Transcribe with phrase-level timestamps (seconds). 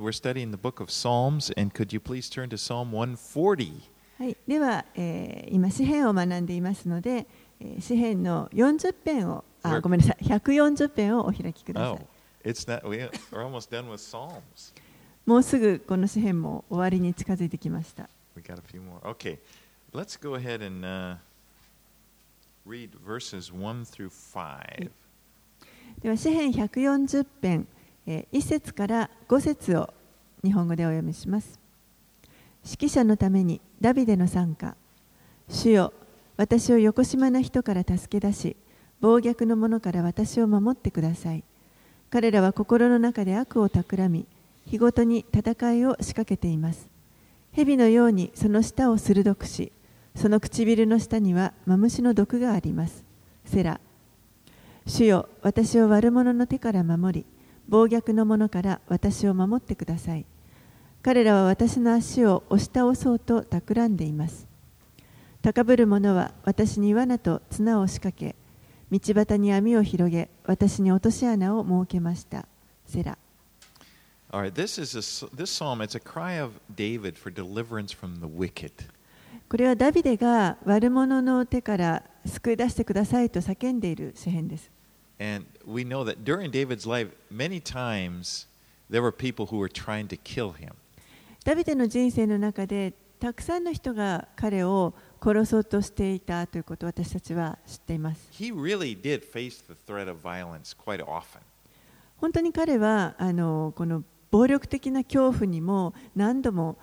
[0.00, 3.80] We're studying the book of Psalms, and could you please turn to Psalm 140?
[4.16, 7.26] はい、では、えー今詩編を学んでいますので、
[7.58, 12.00] えー詩編の40編をあごめんなさい140編をお開きください、Oh,
[12.48, 12.88] it's not.
[12.88, 12.98] We,
[13.32, 14.72] we're almost done with Psalms.
[15.26, 19.00] もうすぐこの詩編も終わりに近づいてきました We got a few more.
[19.00, 19.38] Okay,
[19.92, 21.16] let's go ahead and uh,
[22.64, 24.90] read verses 1 through 5.
[26.02, 27.77] では詩編140編、えー
[28.08, 29.92] 1節から5節を
[30.42, 31.60] 日本語でお読みします。
[32.64, 34.76] 指揮者のためにダビデの参加。
[35.48, 35.92] 主よ
[36.36, 38.56] 私を横島な人から助け出し
[39.00, 41.44] 暴虐の者から私を守ってください。
[42.10, 44.26] 彼らは心の中で悪を企み
[44.64, 46.88] 日ごとに戦いを仕掛けています。
[47.52, 49.72] 蛇のようにその舌を鋭くし
[50.14, 53.04] その唇の下にはマムシの毒があります。
[53.44, 53.80] セラ
[54.86, 57.26] 主よ私を悪者の手から守り
[57.68, 60.24] 暴虐の者から私を守ってください
[61.02, 64.48] 彼らは私の足を押し倒そうと企んでいます
[65.42, 68.34] 高ぶる者は私に罠と綱を仕掛け
[68.90, 72.46] 道端に網を広げ私に落とし穴を設けました
[72.86, 73.18] セラ
[74.30, 75.80] All right, this is a, this psalm.
[75.80, 78.72] It's a cry of David for deliverance from the wicked.
[79.48, 84.70] これはダビデが悪者の手から救い出してくださいと叫んでいる詩篇です
[85.19, 88.47] And we know that during David's life, many times
[88.89, 90.73] there were people who were trying to kill him.
[91.45, 101.39] ダビデの人生の中でたくさんの人が彼を殺そうとしていたということを私たちは知っています He really did face the threat of violence quite often.
[102.17, 106.77] 本当に彼はあのこの暴力的な恐怖にも何度も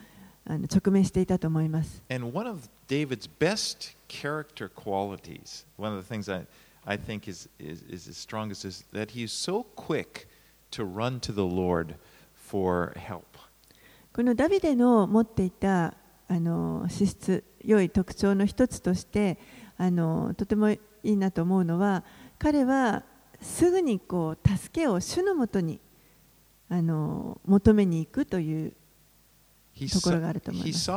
[0.46, 2.02] あの直面していたと思います。
[2.10, 6.46] And one of David's best character qualities, one of the things I,
[6.85, 10.27] I think is, is, is strong is that he is so quick
[10.71, 11.95] to run to the Lord
[12.33, 13.23] for help.
[14.13, 15.95] このダビデの持っていた
[16.27, 19.37] あの資質、良い特徴の一つとして
[19.77, 22.03] あの、とてもいいなと思うのは、
[22.39, 23.03] 彼は
[23.41, 25.79] すぐにこう助けを主のもとに
[26.69, 28.73] あの求めに行くという
[29.91, 30.91] ところがあると思います。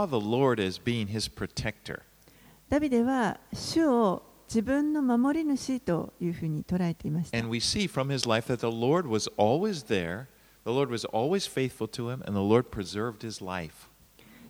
[2.69, 7.37] ダビデは主を自分の守り主というふうに捉えていました。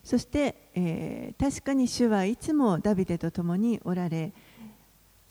[0.05, 4.33] そして、えー、確かに主はいつもダビデとともにおられ、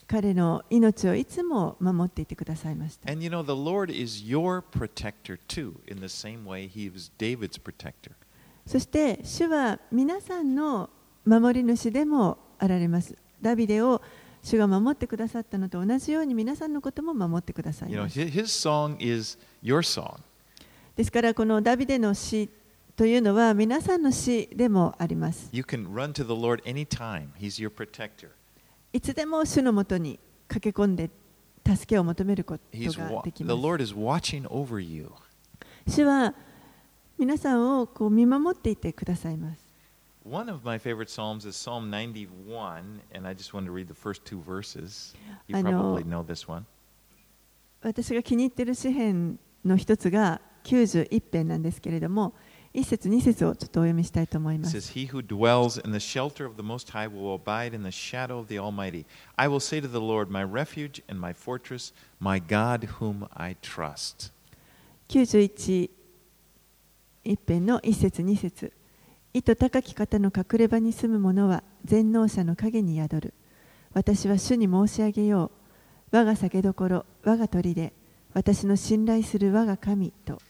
[0.06, 3.10] 彼の命をいつも守っていてくださいました。
[3.10, 3.24] And
[8.66, 10.90] そして、主は皆さんの
[11.24, 13.16] 守り主でもあられます。
[13.40, 14.17] ダビデをでもあられます。
[14.48, 18.18] 主が守ってくださったのと同じように皆さんのことも守ってください You know, ます。
[18.18, 20.20] his, his song is your song.
[20.96, 22.48] ですからこのダビデの詩
[22.96, 25.50] というのは皆さんの詩でもあります。
[25.52, 27.28] You can run to the Lord anytime.
[27.38, 28.30] He's your protector.
[28.94, 31.10] いつでも主のもとに駆け込んで
[31.66, 33.60] 助けを求めることができます。
[33.60, 35.10] Lord is watching over you.
[35.86, 36.34] 主は
[37.18, 39.67] 皆さんをこう見守っていてくださいます。
[40.27, 44.23] One of my favorite psalms is Psalm 91, and I just wanted to read the first
[44.23, 45.13] two verses.
[45.47, 45.71] You I know.
[45.71, 46.65] probably know this one.
[47.81, 52.33] 私が気に入っている詩篇の一つが91編なんですけれども、
[52.73, 54.77] 一節二節をちょっとお読みしたいと思い It ます。
[54.77, 57.89] says, He who dwells in the shelter of the Most High will abide in the
[57.91, 59.05] shadow of the Almighty.
[59.35, 61.91] I will say to the Lord, My refuge and my fortress,
[62.21, 64.31] my God whom I trust.
[65.09, 65.89] 91
[67.25, 68.71] 一編の一節二節
[69.34, 73.34] 意図高き方の隠れ場に住む者は全能者の陰に宿る。
[73.92, 75.50] 私は主に申し上げよ
[76.12, 76.16] う。
[76.16, 77.92] 我が酒どころ、我が砦、
[78.32, 80.40] 私の信頼する我が神と。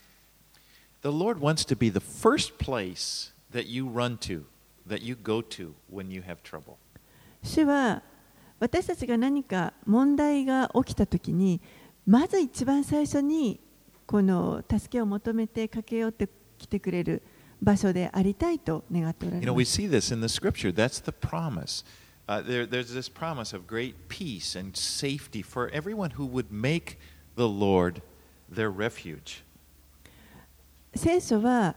[1.03, 4.45] The Lord wants to be the first place that you run to,
[4.87, 6.77] that you go to when you have trouble.
[7.43, 8.03] 主は
[8.61, 11.61] 私たちが何か問題が起きたときに
[12.07, 13.61] まず一番最初に
[14.07, 16.29] この助けを求めて駆け寄って
[16.59, 17.23] きてくれる
[17.63, 19.81] 場所でありたいと願っておら You れ know, ま we す。
[19.81, 20.73] see this in the scripture.
[20.73, 21.85] That's the promise.
[22.27, 26.99] Uh, there, there's this promise of great peace and safety for everyone who would make
[27.37, 28.03] the Lord
[28.53, 29.43] their refuge.
[30.95, 31.75] 聖書は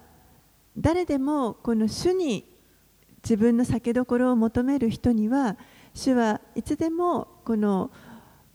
[0.77, 2.45] 誰でもこの主に
[3.23, 5.57] 自分の酒どころを求める人には
[5.93, 7.91] 主はいつでもこの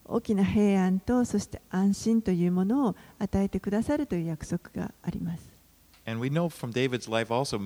[0.05, 5.56] 大きな平安とそして安心というものを与えてくださるという約束があります。
[6.07, 7.61] And we know from David's life also,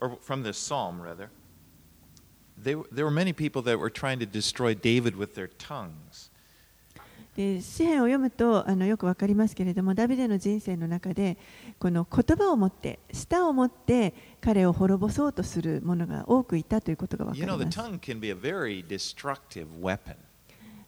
[0.00, 1.28] or from this psalm rather,
[2.56, 6.30] they, there were many people that were trying to destroy David with their tongues.
[7.36, 11.38] で詩篇を読むとあのよくわかりますけれどもダビデの人生の中で
[11.78, 14.12] この言葉を持って舌を持って
[14.42, 17.78] 彼を滅ぼそうとする者が多くいたということがわかります.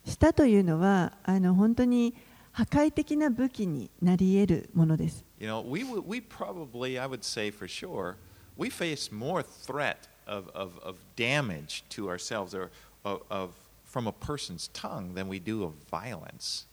[0.04, 2.14] 舌というのはあの本当に
[2.54, 8.14] 破壊的な武器になり得るものです You know, we, we probably, I would say for sure,
[8.56, 12.70] we face more threat of, of, of damage to ourselves or
[13.04, 13.50] of, of,
[13.84, 16.66] from a person's tongue than we do of violence,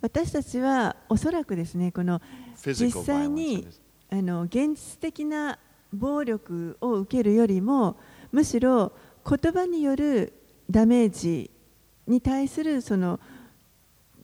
[0.00, 2.22] 私たちはおそらくですねこの
[2.56, 3.66] 実際.に.
[4.08, 5.58] あの現実的な
[5.92, 7.96] 暴力を受けるよりも
[8.32, 8.92] むしろ
[9.28, 10.32] 言葉による
[10.70, 11.50] ダメージ
[12.06, 13.20] に対するその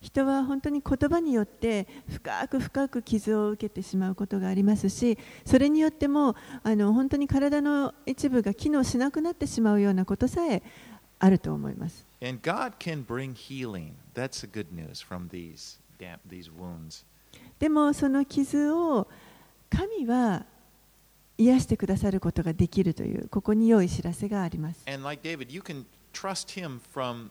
[0.00, 10.62] 人は本当に言葉によって深く深く傷を受けてしまうことがありますしそれによってもあの本当に体の一部が機能しなくなってしまうようなことさえ
[11.18, 12.06] あると思います。
[12.22, 13.92] And God can bring healing.
[14.14, 17.04] That's the good news from these dam- these wounds.
[17.58, 19.08] でもその傷を
[19.68, 20.46] 神は
[21.36, 24.84] 癒してくださることができるというここに良い知らせがあります。
[24.88, 27.30] And like David, you can trust him from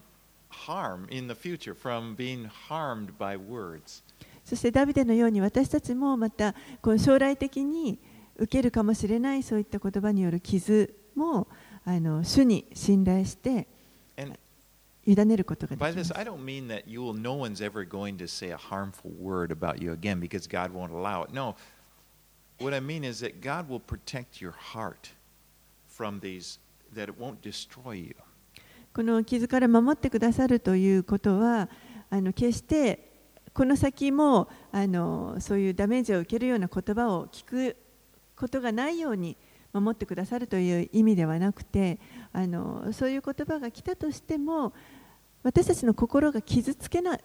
[0.67, 4.03] harm in the future, from being harmed by words.
[4.44, 7.99] そしてダビデのように私たちもまたこの将来的に
[8.37, 11.47] 受けるかもしれないそういった言葉による傷も
[11.85, 13.69] あの主に信頼して
[14.17, 14.37] And
[15.06, 18.26] 委ねることがで by きます this, I don't mean that you will, no one's ever going to
[18.26, 21.32] say a harmful word about you again because God won't allow it.
[21.32, 21.56] No.
[22.59, 25.11] What I mean is that God will protect your heart
[25.88, 26.59] from these,
[26.94, 28.14] that it won't destroy you.
[28.98, 31.70] この傷から守ってくださるということは
[32.10, 33.12] あの決して
[33.54, 37.78] この先もあのそういうダメージを受けるような言葉を聞く
[38.36, 39.38] ことがないように
[39.72, 42.00] 守ってくださるという意味ではなくて
[42.34, 44.74] あのそういう言葉が来たとしても
[45.44, 47.20] 私たちの心が傷つけな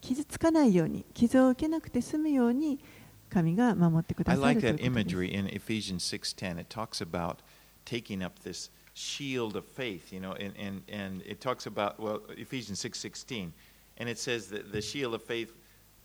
[0.00, 2.80] 傷つかないように傷を受けなくて済むように
[3.28, 5.14] 神が守ってくださるという that ことです。
[5.14, 6.58] imagery in Ephesians 6:10.
[6.58, 7.40] It talks about
[7.84, 12.20] taking up this shield of faith, you know, and, and, and it talks about well
[12.36, 13.52] Ephesians 6:16,
[13.98, 15.52] and it says that the shield of faith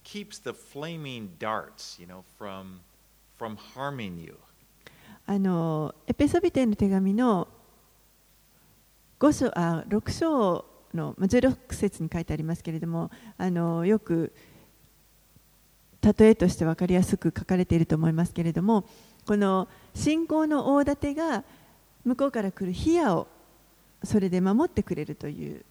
[0.04, 2.82] keeps the flaming darts, you know, from
[3.36, 4.38] from harming you.
[5.26, 7.48] あのエペソビテの手紙の
[9.20, 14.34] 5章あ6章のまあ16節に書いてありますけれどもあのよく
[16.02, 18.84] 例えとして分かりやすく書かれていると思いますけれども
[19.26, 21.46] この信仰の大盾が
[22.05, 23.27] 向こうから来る火矢を
[24.05, 25.65] それで守ってくれるというこ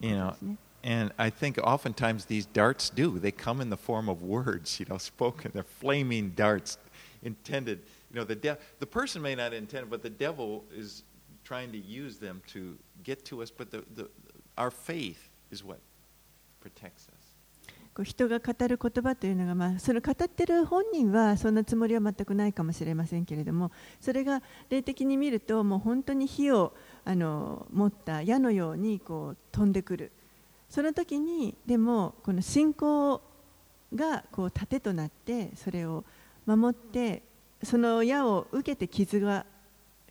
[0.00, 0.56] と You で know, すね。
[0.82, 3.18] and I think oftentimes these darts do.
[3.18, 5.50] They come in the form of words, you know, spoken.
[5.52, 6.78] They're flaming darts
[7.24, 7.80] intended.
[8.12, 11.02] You know, the de- the person may not intend it, but the devil is
[11.44, 13.50] trying to use them to get to us.
[13.50, 14.08] But the, the
[14.56, 15.80] our faith is what
[16.60, 17.19] protects us.
[17.93, 26.73] こう人が語る言葉というのが、まあ、その語ってる本人はそんなつもりは全くないかもしれませんけれどもそれが霊的に見るともう本当に火を
[27.03, 30.11] あの持った矢のようにこう飛んでくる
[30.69, 33.21] その時にでもこの信仰
[33.93, 36.05] がこう盾となってそれを
[36.45, 37.23] 守って
[37.61, 39.45] その矢を受けて傷が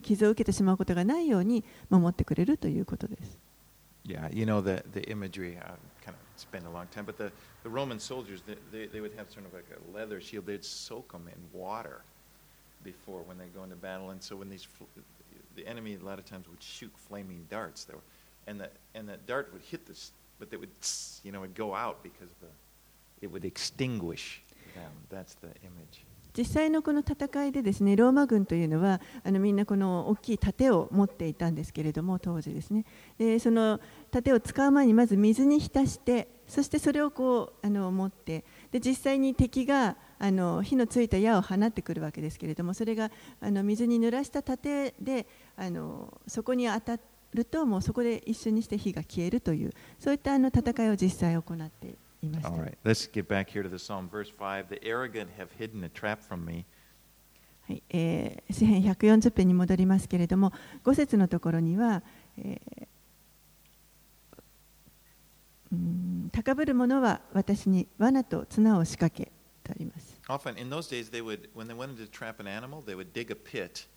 [0.03, 3.39] 傷を受けてしまうことがないように守ってくれるということです。
[4.05, 5.59] Yeah, you know the the imagery.
[6.49, 7.31] I kind of a long time, but the,
[7.63, 10.47] the Roman soldiers they, they, they would have sort of like a leather shield.
[10.47, 12.03] They'd soak them in water
[12.83, 14.85] before when they go into battle, and so when these fl-
[15.57, 18.03] the enemy a lot of times would shoot flaming darts, there were,
[18.47, 20.71] and that and that dart would hit this, but they would
[21.25, 22.47] you know would go out because the
[23.21, 24.43] it would extinguish
[24.75, 24.93] them.
[25.11, 26.05] That's the image.
[26.37, 32.85] 実際のこの戦いでですねローマ軍というのはあのみんなこの大きい盾を持っていたんですけれども当時ですね。
[33.19, 43.11] でその盾を使う前にまず水に浸してそしてそれをこうあの持ってで実際に敵があの火のついた矢を放ってくるわけですけれどもそれが
[43.41, 46.99] あの水に濡らした盾であのそこに当た
[47.33, 52.10] るともうそこで一瞬にして火が消えるというそういったあの戦いを実際行っていました
[52.44, 54.68] All。right, let's get back here to the psalm, verse five.
[54.70, 56.66] The arrogant have hidden a trap from me.
[57.68, 62.04] はいえー詩編140編に戻りますけれども5節のところには、
[62.38, 62.88] えー
[65.72, 69.32] うん高ぶる者は私に罠と綱を仕掛け
[69.64, 70.20] とあります。
[70.28, 73.14] Often in those days, they would, when they wanted to trap an animal, they would
[73.14, 73.88] dig a pit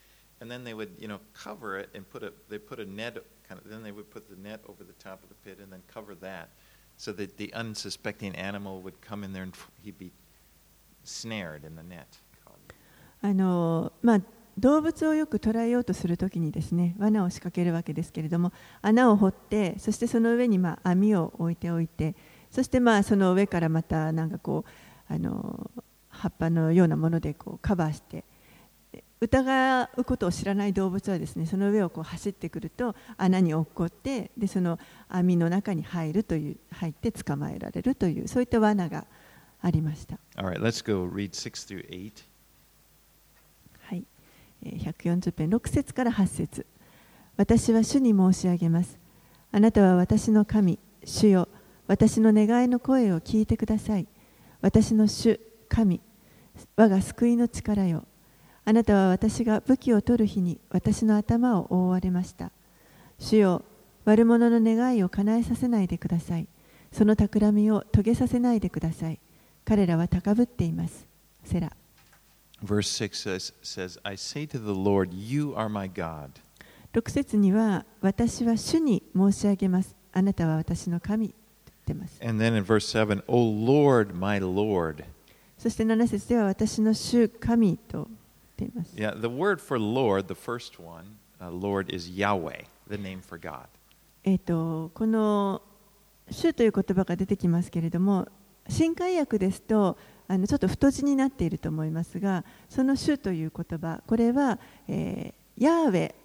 [0.40, 3.18] and then they would, you know, cover it and put a they put a net
[3.48, 5.72] kind of then they would put the net over the top of the pit and
[5.72, 6.50] then cover that
[6.97, 10.11] So that the unsuspecting animal would come in there and he'd be
[11.03, 12.05] snared in the net.
[13.21, 14.21] あのまあ、
[14.57, 22.15] 動物をよく捕らえようとするときにですね罠を仕掛けるわけですけれども穴を掘ってそしてその上にまあ網を置いておいて
[22.51, 24.65] そしてまあその上からまたなんかこ
[25.09, 25.71] うあの
[26.09, 28.25] 葉っぱのようなものでこうカバーして
[29.23, 39.05] 疑うことを知らない動物はですねその上をこう走ってくると穴に落っこってでその網の中に入るという入って捕まえられるというそういった罠が
[39.61, 40.17] ありました。
[40.35, 40.59] Right,
[43.79, 44.05] はい、
[44.63, 46.65] 140編6節から8節
[47.37, 48.99] 私は主に申し上げます。
[49.51, 51.47] あなたは私の神、主よ、
[51.87, 54.07] 私の願いの声を聞いてください。
[54.61, 56.01] 私の主、神、
[56.75, 58.05] 我が救いの力よ。
[58.65, 62.51] あなたは私が武器を取る日に私の頭を覆われました。
[63.19, 63.65] 主よ、
[64.05, 66.47] 悪者の願いを叶えさせないでください。
[66.91, 69.19] その企みを遂げさせないでください。
[69.65, 71.07] 彼らは高ぶっています。
[71.43, 71.71] セラ。
[72.63, 76.29] Verse 6 says, I say to the Lord, You are my God.
[76.93, 79.95] 6節には、私は主に申し上げます。
[80.13, 82.21] あなたは私の神と言ってます。
[82.23, 85.03] And then in verse 7, O Lord, my Lord.
[85.57, 88.07] そして7節では、私の主神と。
[88.65, 88.95] ています。
[88.95, 93.67] Yeah, the word for Lord, the first one, uh, Lord is Yahweh, the name for God.
[94.23, 95.61] えっと、この
[96.31, 98.27] 主という言葉が出てきますけれども、
[98.69, 106.15] 新海訳ですと、あのちょっと太字になっていると思いますが、その主という言葉、これは、えー、ヤーウェ、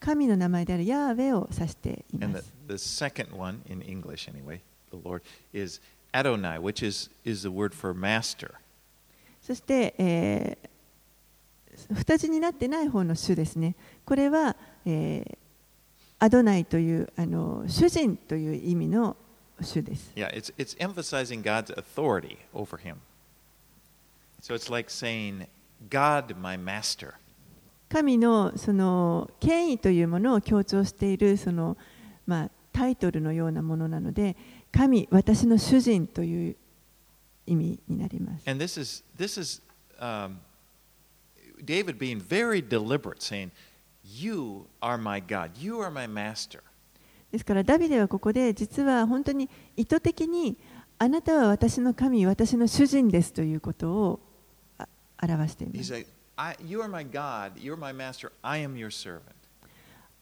[0.00, 2.52] 神の名前であるヤーウェを指しています。
[2.68, 5.22] The, the second one, in English anyway, the Lord,
[5.54, 5.80] is
[6.12, 8.54] Adonai, which is, is the word for master.
[9.40, 10.68] そして、えー
[11.92, 13.74] 二字になってない方の主ですね。
[14.04, 15.38] これは、えー、
[16.18, 19.16] アドナイというあの主人という意味の
[19.60, 20.12] 主です。
[20.14, 22.96] Yeah, it's, it's emphasizing God's authority over him.
[24.40, 25.46] So it's like saying,
[25.90, 27.14] God, my master.
[27.88, 31.76] 神のその権威というものを強調しているその、
[32.26, 34.36] まあ、タイトルのようなものなので、
[34.70, 36.56] 神、私の主人という
[37.46, 38.48] 意味になります。
[38.48, 39.62] And this is, this is,
[39.98, 40.36] um,
[41.64, 43.50] David being very deliberate, saying,
[44.04, 46.06] You are my God, you are my
[47.30, 50.56] ですからダビデはここで実は本当に意図的に
[50.98, 54.20] あなたは私の神、私の主人ですということを
[55.22, 56.06] 表しています。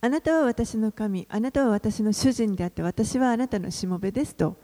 [0.00, 4.56] あなたは私の神、あなたは私の主人であって私はあなたのしもべですと。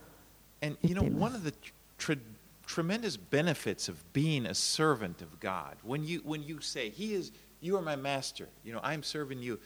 [2.73, 5.75] Tremendous benefits of being a servant of God.
[5.83, 9.39] When you, when you say, He is, you are my master, you know, I'm serving
[9.39, 9.59] you,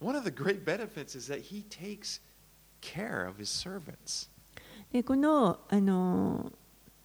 [0.00, 2.18] one of the great benefits is that He takes
[2.80, 4.28] care of His servants.
[4.92, 6.52] でこのあの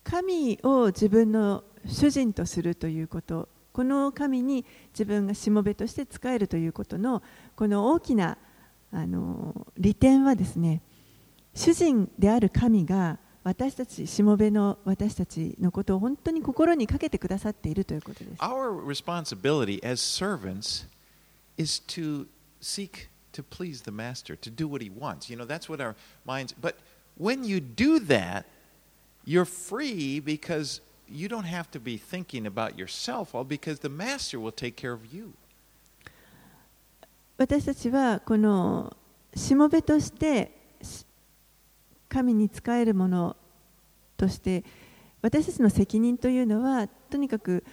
[0.03, 7.21] 神を自分の主人とするということ、この神に自分がしもべとして仕えるということの
[7.55, 8.37] この大きな
[8.91, 10.81] あの利点はですね、
[11.53, 18.39] 主人である神が私たち、しもべの私たちのことを本当に心にかけてくださっているということです。
[18.39, 20.85] Our responsibility as servants
[21.57, 22.27] is to
[22.61, 25.29] seek to please the master, to do what he wants.
[25.29, 26.53] You know, that's what our minds.
[26.59, 26.75] But
[27.17, 28.45] when you do that,
[29.25, 34.39] you're free because you don't have to be thinking about yourself, all because the master
[34.39, 35.33] will take care of you.
[37.37, 38.97] 私たちはこの
[39.33, 40.58] しもべとして
[42.09, 43.37] 神に仕えるもの
[44.17, 44.63] として
[45.21, 47.63] 私たちの責任というのはとにかく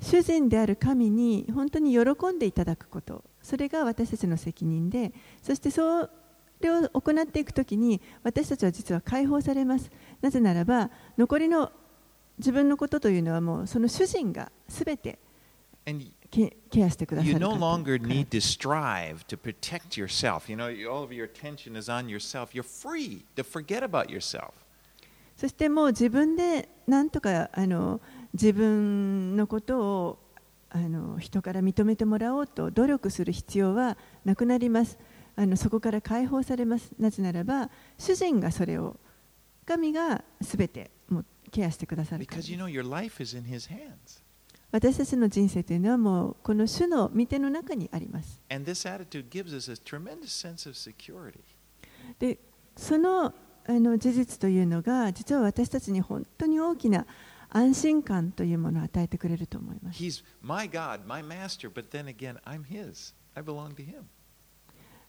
[0.00, 2.00] 主人である神に本当に喜
[2.34, 3.24] んでいただくこと。
[3.42, 6.10] それが私たちの責任でそしてそ
[6.60, 9.90] れを行っていくときに私たちは実は解放されます。
[10.20, 11.70] なぜならば残りの
[12.38, 15.18] 自分のことというのはもうその主人がすべて
[16.70, 20.50] ケアしてくださる You no longer need to strive to protect yourself.
[20.50, 22.54] You know, all of your attention is on yourself.
[22.54, 24.52] You're free to forget about yourself.
[25.36, 28.00] そしてもう自分でなんとかあの
[28.32, 30.18] 自分のことを
[30.70, 34.98] あの人から認めてもらおうと努力する必要はなくなります。
[35.36, 36.92] あのそこから解放されます。
[36.98, 38.96] なぜならば主人がそれを
[39.66, 42.42] 神がすべてもケアしてくださるから。
[42.42, 44.25] Because you know your life is in his hands.
[44.70, 48.40] 私たちの人生というのはもうこの主の御手の中にあります。
[52.18, 52.38] で、
[52.76, 53.34] その
[53.68, 57.04] あの事実というのが実は私たちに本当に大きな
[57.50, 60.24] 安心感というものを与えてくれると思います。
[60.40, 62.36] My God, my master, again.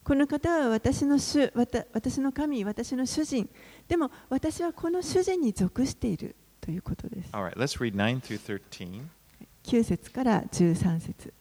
[0.04, 1.52] この方は私の主、
[1.92, 3.48] 私の神、私の主人。
[3.86, 7.30] でも私はこの主人に属しているということです。
[7.32, 9.17] All right, let's read 9 through 13.
[9.64, 11.32] 9節から13節。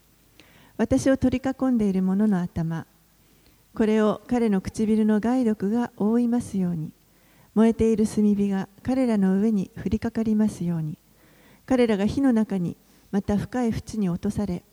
[0.77, 2.85] 私を取り囲んでいる者の頭。
[3.73, 6.91] これを彼の唇の害毒が覆いますように。
[7.55, 10.97] 燃えている炭火が彼らの上に降りかかりますように。
[11.65, 12.77] 彼らが火の中に
[13.11, 14.63] また深い淵に落とされ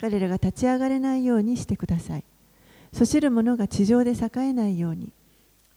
[0.00, 2.24] 彼らが立ち上がれないようにしてください。
[2.92, 5.12] そしる者が地上で栄えないように。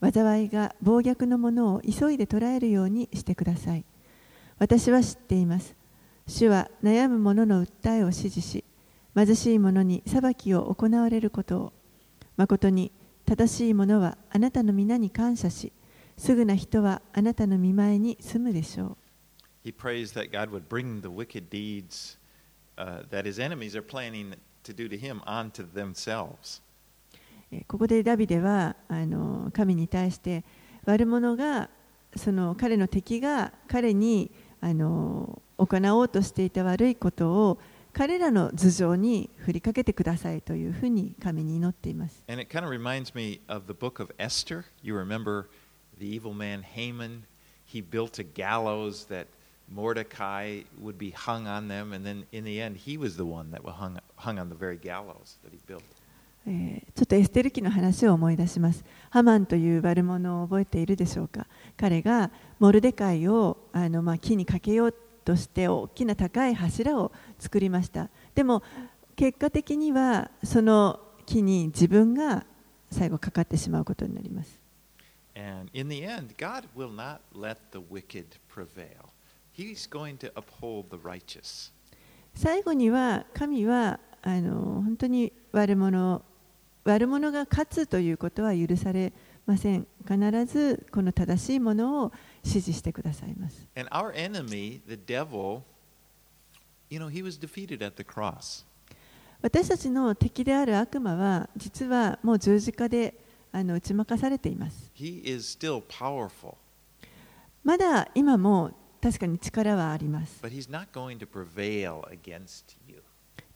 [0.02, 3.86] 災いが暴虐の者を急いで捕らえるようにしてください。
[4.58, 5.76] 私は知っています。
[6.28, 8.64] 主は悩む者の訴えを支持し
[9.16, 11.74] 貧しい者に裁きを行われることを
[12.36, 12.92] 誠に
[13.26, 15.72] 正しい者はあなたの皆に感謝し
[16.18, 18.98] すぐな人はあなたの見前に住むでしょ
[19.64, 22.18] He prays that God would bring the wicked deeds
[22.78, 26.62] uh, that his enemies are planning to do to him onto themselves.
[27.68, 30.44] ここでダビデはあの神に対して
[30.86, 31.70] 悪者が
[32.16, 37.60] その彼の敵が彼にあの行おうとしていた悪いことを
[37.94, 42.24] 彼らの頭上に振りかけてくださいというふうに神に祈っています。
[42.28, 44.66] And it kind of reminds me of the book of Esther.
[44.84, 45.46] You remember
[45.98, 47.24] the evil man Haman?
[47.66, 49.28] He built a gallows that
[49.74, 53.52] Mordecai would be hung on them, and then in the end, he was the one
[53.52, 55.84] that was hung, hung on the very gallows that he built.
[56.48, 58.84] えーちょっとエステル記の話を思い出します。
[59.10, 61.48] ハマンという悪者を覚えているでしょうか。
[61.76, 64.96] 彼がモルデカイをあの、まあ、木にかけよう
[65.26, 68.10] として大きな高い柱を作りました。
[68.36, 68.64] でも
[69.16, 72.46] 結果的にはその木に自分が
[72.92, 74.60] 最後かかってしまうことになります。
[75.36, 79.10] And in the end, God will not let the wicked prevail.
[79.52, 81.74] He's going to uphold the righteous.
[82.36, 86.22] 最後には神はあの本当に悪者
[86.84, 89.12] 悪者が勝つということは許され
[89.46, 89.88] ません。
[90.08, 92.12] 必ずこの正しいものを
[92.46, 93.68] 支持してくださいます。
[93.76, 95.64] And our enemy, the devil,
[96.90, 98.66] you know, he was defeated at the cross.
[99.42, 103.16] 私たちの敵である悪魔は実はもう十字架で
[103.52, 104.92] あの打ち負かされています。
[104.96, 106.56] He is still powerful,
[107.64, 110.40] まだ今も確かに力はあります。
[110.42, 113.04] but he's not going to prevail against you,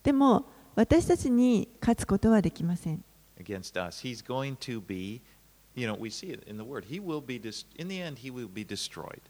[0.02, 3.04] でも私たちに勝つことはできません。
[3.40, 4.00] against us.
[4.00, 5.22] He's going to be,
[5.74, 6.86] you know, we see it in the word.
[6.86, 9.20] He will be, dis- in the end, he will be destroyed.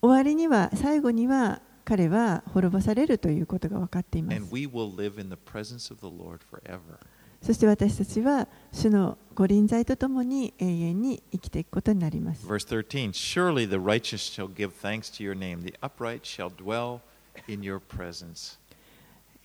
[0.00, 4.48] 終わりには最後には彼は滅ぼされるということが分かっています And。
[4.50, 6.98] we will live in the presence of the Lord forever.
[7.42, 12.46] そして私たちは主のご臨在とともに永遠に生きていくことになります。
[12.46, 17.00] Verse 13 Surely the righteous shall give thanks to your name, the upright shall dwell
[17.46, 18.58] in your presence.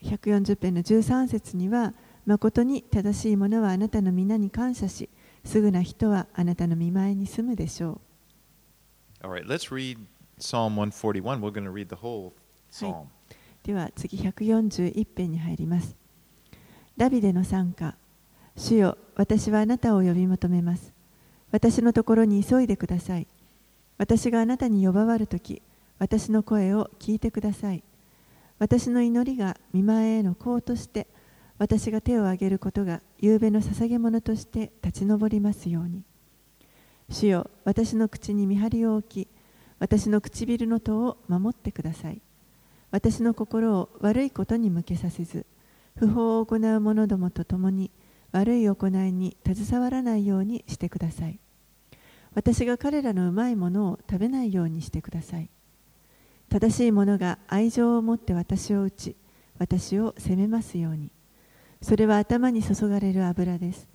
[0.02, 1.94] 140編の13節には、
[2.26, 5.10] 誠に正しい者はあなたの皆に感謝し、
[5.44, 8.00] すぐな人はあなたの見前に住むでしょ
[9.22, 9.98] All right, let's read
[10.40, 11.42] Psalm 141.
[11.42, 12.34] We're going to read the whole
[12.72, 13.04] psalm.
[13.04, 13.08] う。
[13.64, 15.96] では次141編に入ります。
[16.98, 17.96] ダビデの賛歌。
[18.56, 20.94] 主よ、私はあなたを呼び求めます。
[21.52, 23.28] 私のところに急いでください。
[23.98, 25.62] 私があなたに呼ばわるとき、
[26.00, 27.84] 私の声を聞いてください。
[28.60, 31.08] 私の祈りが見前への香として、
[31.58, 36.04] 私が手を挙げることが夕べの捧げ物として立ち上りますように。
[37.10, 39.28] 主よ、私の口に見張りを置き、
[39.80, 42.22] 私の唇の戸を守ってください。
[42.92, 45.46] 私の心を悪いことに向けさせず、
[45.96, 47.92] 不法を行う者どもと共に
[48.32, 51.40] 悪い行いに携わらないようにしてください。
[52.34, 55.50] 私が彼らのうまいものを食べないようにしてください。
[56.50, 59.16] 正しい者が愛情を持って私を打ち、
[59.60, 61.12] 私を責めますように。
[61.84, 63.88] それは頭に注がれる油です。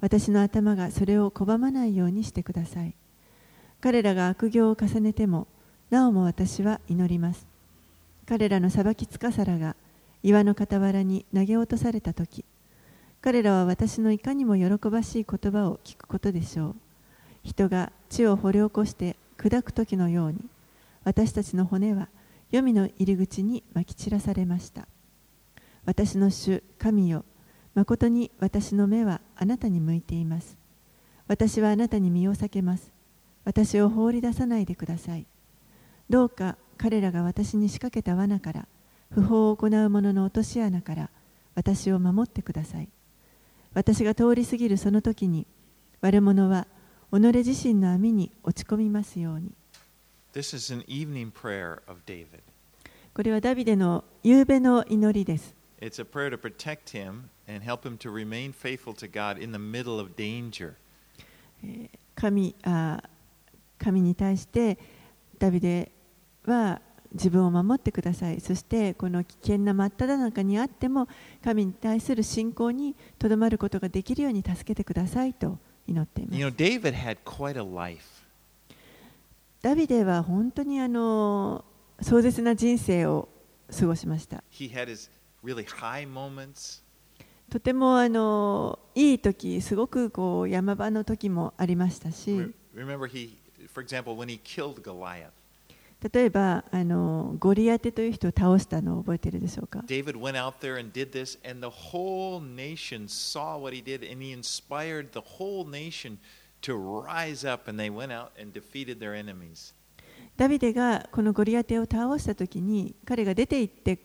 [0.00, 2.94] 私の頭がそれを拒まないようにしてください。
[3.80, 5.46] 彼らが悪行を重ねても、
[5.88, 7.46] なおも私は祈ります。
[8.26, 9.76] 彼らの裁きつかさらが
[10.24, 12.44] 岩の傍らに投げ落とされたとき、
[13.20, 16.74] 彼らは私のいかにも喜ばしい言葉を聞くことでしょう。
[17.44, 20.40] 人が地を掘り起こして砕く時のように、
[21.04, 22.08] 私たちの骨は
[22.50, 24.88] 黄泉の入り口にまき散らされました。
[25.88, 27.24] 私の主、神よ、
[27.74, 30.58] 誠に私の目はあなたに向いています。
[31.28, 32.92] 私はあなたに身を避けます。
[33.46, 35.24] 私を放り出さないでください。
[36.10, 38.68] どうか彼らが私に仕掛けた罠から、
[39.14, 41.08] 不法を行う者の落とし穴から、
[41.54, 42.90] 私を守ってください。
[43.72, 45.46] 私が通り過ぎるその時に、
[46.02, 46.66] 悪者は
[47.10, 49.52] 己自身の網に落ち込みますように。
[50.34, 52.40] This is an evening prayer of David.
[53.14, 55.56] これはダビデの夕べの祈りです。
[55.80, 59.58] It's a prayer to protect him and help him to remain faithful to God in the
[59.58, 60.74] middle of danger.
[62.14, 63.02] 神あ
[63.78, 64.78] 神に対して
[65.38, 65.90] ダビデ
[66.44, 66.80] は
[67.12, 71.08] 自分を守ってくださいそしてこの危険な真っ只中にあっても
[71.42, 78.04] 神に対する信仰にとどまることができるように助けてくださいと祈っていま You す know, David had quite a life.
[79.62, 81.64] ダビデは本当にあの
[82.00, 83.28] 壮絶な人生を
[83.76, 85.10] 過ごしました He had his
[87.50, 90.12] とてもいい時すごく
[90.48, 92.52] 山場の時もありましたし。
[96.00, 96.64] 例えば
[97.40, 99.82] ゴリアテという人を倒したの覚えているでしょうか？
[110.36, 113.98] ダビデがこのゴリアテを倒した時に彼が出て行って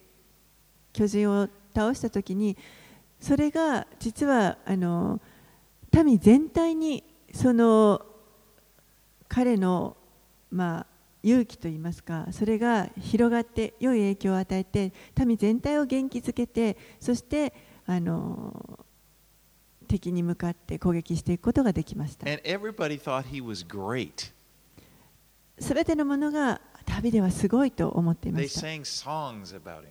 [0.93, 2.55] 巨人を倒した時に
[3.19, 5.19] それが実はあの
[6.03, 7.03] 民全体に
[7.33, 8.05] その
[9.27, 9.97] 彼の、
[10.51, 10.85] まあ、
[11.23, 14.93] 勇気といいますかそれが広がって良い影響を与えて
[15.25, 17.53] 民全体を元気づけてそして
[17.85, 18.79] あの
[19.87, 22.25] 敵に向かって攻撃していくことができました。
[25.59, 28.67] すべてのものがダビデはすごいと思っていまた。
[28.67, 29.89] sang songs about him.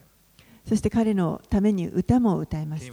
[0.67, 2.91] そして彼のために歌も歌いまし。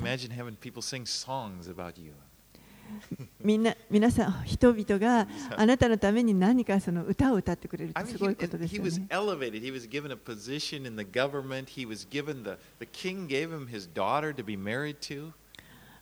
[3.41, 9.08] みんな皆さん、人々が あなたのために何かその歌を歌ってくれるすごいことですよね。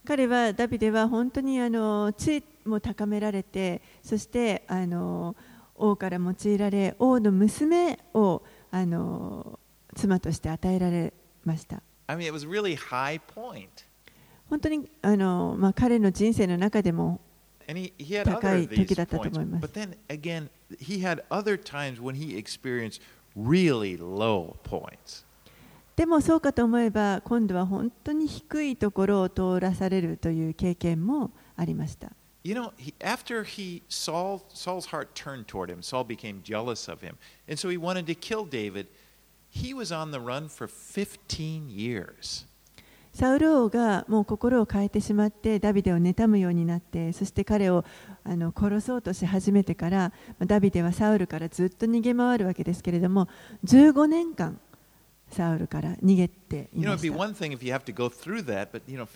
[0.06, 5.36] 彼はダビデは本当にあの地位も高められてそしてあの
[5.75, 9.60] 王から用いられ王の娘をあの
[9.95, 11.13] 妻として与えられ
[11.47, 11.81] ました。
[12.07, 13.67] I mean, it was really high point.
[14.49, 17.19] 本当にあの、まあ、彼の人生の中でも
[17.67, 19.65] 高い時だったと.思います。
[19.65, 23.01] But then again, he had other times when he experienced
[23.36, 25.25] really low points.
[25.95, 32.12] でもそうかと思えば今度は本当に低いところを通らされるという経験もありました。
[32.43, 37.15] You know, he, after he Saul Saul's heart turned toward him, Saul became jealous of him,
[37.49, 38.88] and so he wanted to kill David.
[39.61, 42.45] He was on the run for 15 years.
[43.13, 47.83] サウル王がもう心を変えてしまってダビデを妬むようになってそして彼を
[48.23, 53.27] あの殺そうとし始めてからまあダビデはサウルからずっと逃げ回るわけですけれども
[53.65, 54.59] 15年間
[55.31, 57.07] サウルから逃げていました
[58.87, 59.07] you know,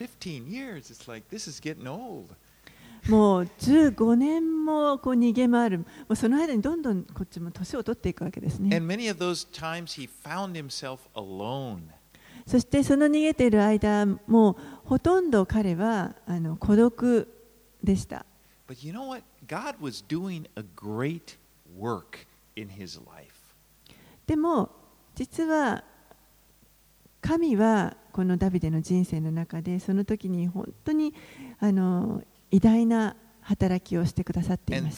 [3.10, 11.80] もう15年もこう逃げ回るもうその間にどんどんこっちも年を取っていくわけですね And many of those times he found himself alone.
[12.46, 17.28] そしてその逃げている間もうほとんど彼はあの孤独
[17.84, 18.26] でした。
[18.68, 19.24] But you know what?
[19.48, 21.38] God was doing a great
[21.78, 23.34] work in his life.
[24.28, 24.70] でも
[25.16, 25.84] 実は
[27.22, 31.14] 神はこのダビデの人生の中でその時に本当に
[31.60, 34.92] あの偉大な働きをしてくださっていま。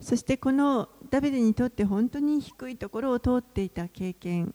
[0.00, 4.52] そしてこのダビデにとって本当に低いところを通っていた経験、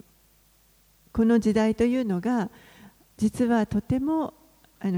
[1.12, 2.50] この時代というのが
[3.16, 4.34] 実はとても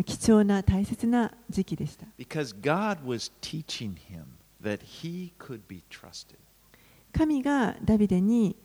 [0.04, 2.06] 貴重な大切な時期でした。
[7.12, 8.56] 神がダビデに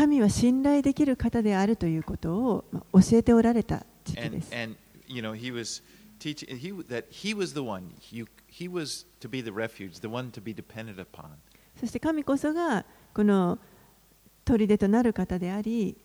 [0.00, 4.54] 神は信頼できる方であるということをまあ教えておられた時期 And, です。
[4.56, 4.74] and
[5.06, 5.82] you know, he was
[6.18, 7.82] teaching he, that he was the one.
[8.10, 11.32] You, he was to be the refuge, the one to be depended upon.
[11.78, 13.58] そして神こそがこの
[14.46, 15.98] 砦となる方であり、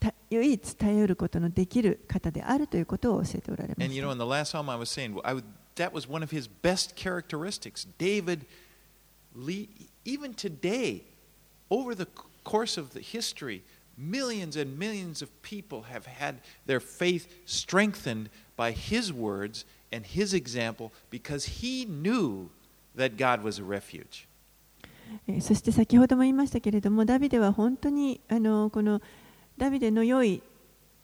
[0.00, 5.44] た唯一頼ることのできる方であるということを教えておられま And し you た know, in the last psalm I was saying, I would,
[5.76, 7.86] that was one of his best characteristics.
[7.96, 8.44] David,
[10.04, 11.04] even today,
[11.70, 12.08] over the
[12.46, 13.62] course of the history,
[13.98, 20.32] millions and millions of people have had their faith strengthened by his words and his
[20.32, 22.48] example because he knew
[22.94, 24.28] that God was a refuge.
[25.28, 29.00] えそして先ほども言いましたけれども、ダビデは本当にあのこの
[29.56, 30.42] ダビデの良い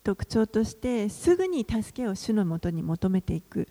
[0.02, 3.68] 特徴として、すぐに助けを主のもとに求めていく。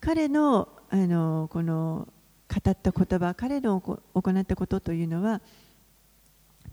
[0.00, 2.08] 彼のあのこの
[2.48, 5.42] 語った言葉、彼の行ったことというのは、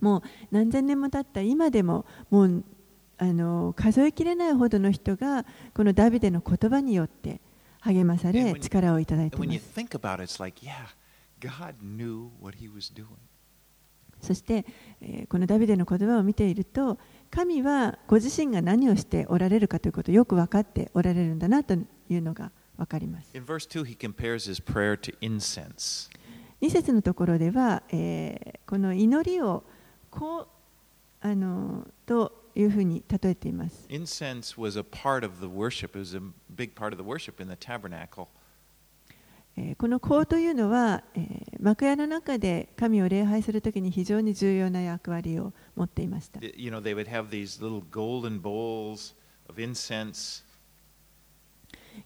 [0.02, 2.64] もう何千年も経った今でも、もう
[3.18, 7.40] あの数えきれないほどの人が、このダビデの言葉によって
[7.80, 9.74] 励まされ力をいただいています.
[14.22, 14.66] そして、
[15.02, 17.00] えーこのダビデの言葉を見ていると
[17.32, 26.10] 神はご自身が何をしておられるかということをよく分かっておられるんだなというのが分かります In verse 2, he compares his prayer to incense.
[26.62, 29.64] 2節のところでは、えーこの祈りを
[30.12, 30.48] こう
[31.22, 36.22] あのというふうに例えています Incense was a part of the worship, it was a
[36.54, 38.28] big part of the worship in the tabernacle.
[39.58, 46.40] えーこの香というのは、えー幕屋の中で神を礼拝するときに非常に重要な役割を持っていました。
[46.42, 49.14] You know, they would have these little golden bowls
[49.48, 50.44] of incense.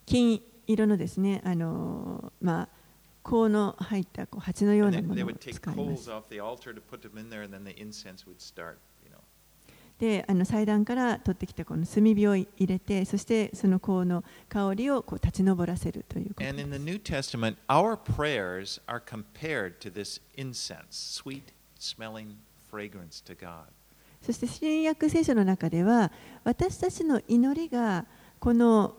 [0.06, 2.70] 金色のですね、あのーまあ、
[3.26, 5.16] 香の入ったこう鉢のようなもの。
[9.98, 16.56] であの祭壇から取ってきたこの炭火を入れて、そしてその香の香りをこう立ち上らせるということです。
[24.22, 26.12] そして新約聖書の中では、
[26.44, 28.06] 私たちの祈りが
[28.40, 28.96] この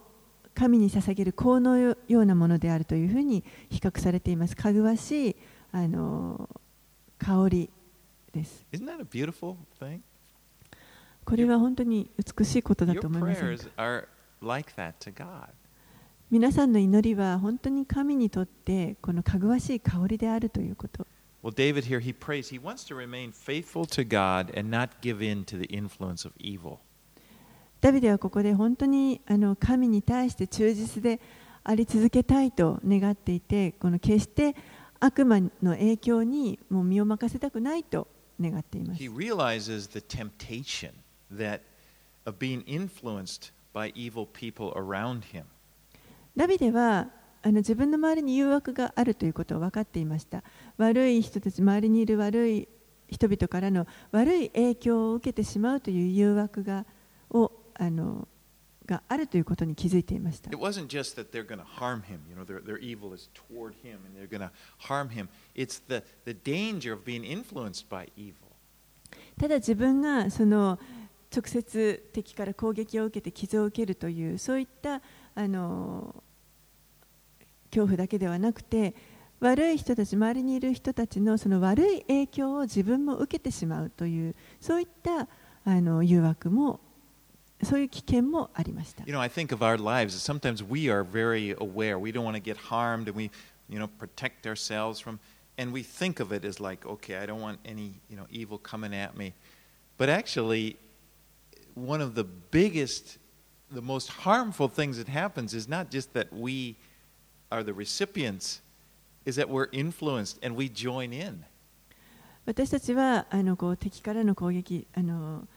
[0.56, 4.56] 神に捧げる香のようなものであるというふうに比較されています。
[4.56, 5.36] かぐわしい
[5.70, 6.48] あの
[7.18, 7.70] 香り
[8.32, 8.66] です。
[8.72, 10.00] Isn't that a beautiful thing?
[11.26, 14.06] これは本当に美しいことだと思いません prayers か are
[14.40, 14.72] like.
[16.30, 21.06] 皆さんの祈りは本当に神にとってこのかぐわしい香りであるということ。
[21.42, 22.48] Well, David here, he prays.
[22.48, 26.32] He wants to remain faithful to God and not give in to the influence of
[26.38, 26.78] evil.
[27.86, 31.20] ダビデはここで本当にあの神に対して忠実で
[31.62, 34.56] あり続けたいと願っていて、この決して
[34.98, 38.08] 悪魔の影響にもう身を任せたくないと
[38.40, 39.08] 願っています He。
[39.08, 40.90] realizes the temptation
[41.32, 41.60] that
[42.24, 45.44] of being influenced by evil people around him.
[46.36, 47.06] ダビデは
[47.44, 50.42] あの自分の周りに誘惑があるということを分かっていました。
[50.76, 52.68] 悪い人たち、周りにいる悪い
[53.08, 56.84] 人々からの悪い影響を受けてしまうという誘惑が
[57.30, 58.28] をあの
[58.86, 60.50] があるということに気づいていました。
[60.50, 63.74] It wasn't just that they're going to harm him, you know, their, their evil is toward
[63.82, 65.28] him and they're going to harm him.
[65.54, 68.34] It's the, the danger of being influenced by evil.
[69.38, 70.78] ただ自分がその
[71.34, 75.02] 直接敵から攻撃を受けて傷を受けるというそういった
[75.34, 76.22] あの
[77.70, 78.94] 恐怖だけではなくて
[79.40, 85.28] 悪い人たち周りにいる人たちのその悪い影響を自分も受けてしまうというそういった
[85.64, 86.80] あの誘惑も
[87.63, 89.03] そういう危険もありました。
[89.05, 91.99] You know, I think of our lives, sometimes we are very aware.
[91.99, 93.29] We don't want to get harmed and we,
[93.69, 95.19] you know, protect ourselves from,
[95.57, 98.57] and we think of it as like, okay, I don't want any, you know, evil
[98.57, 99.33] coming at me.
[99.97, 100.77] But actually,
[101.75, 103.19] one of the biggest,
[103.69, 106.77] the most harmful things that happens is not just that we
[107.51, 108.61] are the recipients,
[109.25, 111.45] is that we're influenced and we join in.
[112.43, 115.47] 私たちはあのこう敵からの攻撃あの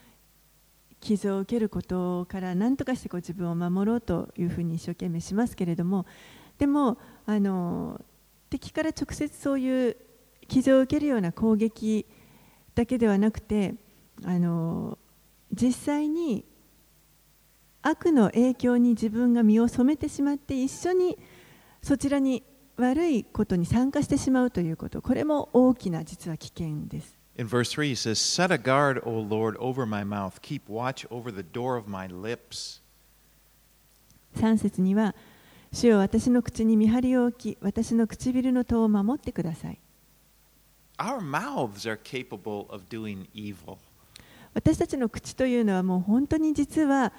[1.00, 6.06] 傷を受けることから何とかしてこう自分を守ろうというふうに一生懸命しますけれども
[6.58, 8.02] でもあの
[8.50, 9.98] 敵から直接そういう
[10.48, 12.06] 傷を受けるような攻撃
[12.76, 13.76] だけではなくて
[14.26, 14.98] あの
[15.54, 16.46] 実際に
[17.82, 21.18] 悪の影響に自分が身を染めてしまって一緒に
[21.82, 22.44] そちらに
[22.76, 27.19] 悪いことに参加してしまうということこれも大きな実は危険です。
[27.40, 30.42] In verse 3, he says, Set a guard, O Lord, over my mouth.
[30.42, 32.82] Keep watch over the door of my lips.
[34.36, 35.16] 3節には
[35.72, 39.80] 「主よ私の口に見張りを置き私の唇の戸を守ってください」
[41.00, 43.78] Our mouths are capable of doing evil.
[44.54, 47.14] 私たちの口というのはもう本当に実は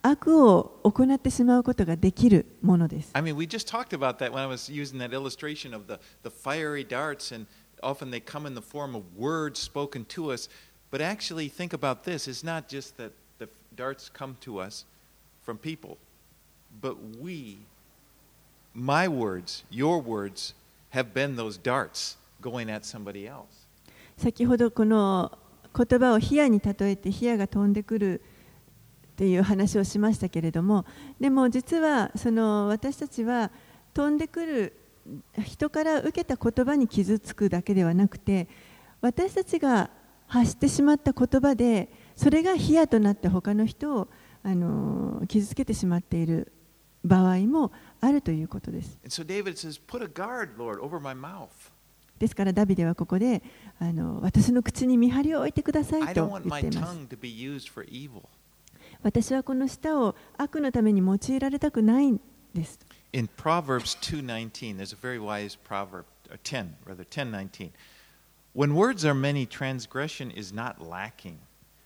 [0.00, 3.10] 悪を行ってしまうことができるものです。
[3.12, 6.30] I mean, we just talked about that when I was using that illustration of the, the
[6.30, 7.46] fiery darts, and
[7.81, 10.49] often they come in the form of words spoken to us.
[10.89, 14.85] But actually, think about this it's not just that the darts come to us
[15.41, 15.97] from people,
[16.81, 17.59] but we,
[18.73, 20.53] my words, your words,
[20.89, 23.67] have been those darts going at somebody else.
[24.17, 25.31] 先ほどこの
[25.75, 28.21] 言葉を火矢に例えて火矢が飛んでくる
[29.13, 30.85] っていう話をしましたけれども
[31.19, 33.49] でも実はその私たちは
[33.93, 34.73] 飛んでくる
[35.42, 38.48] 人から受けた言葉に傷つくだけではなくて
[39.00, 39.90] 私たちが
[40.26, 44.08] 発してしまった言葉でそれが火矢となって他の人を
[44.42, 46.52] あの傷つけてしまっている
[47.04, 48.98] 場合もあるということです。
[49.08, 49.24] So
[50.12, 50.50] guard.
[52.18, 53.42] ですからダビデはここで
[53.78, 56.98] あの私の口に見張りを置いてくださいと言っています。
[59.02, 62.20] 私はこの舌を悪のために用いられたくないん
[62.54, 62.78] です。
[63.13, 67.71] In Proverbs 2:19, there's a very wise proverb, or 10, rather 10:19.
[68.53, 71.39] When words are many, transgression is not lacking,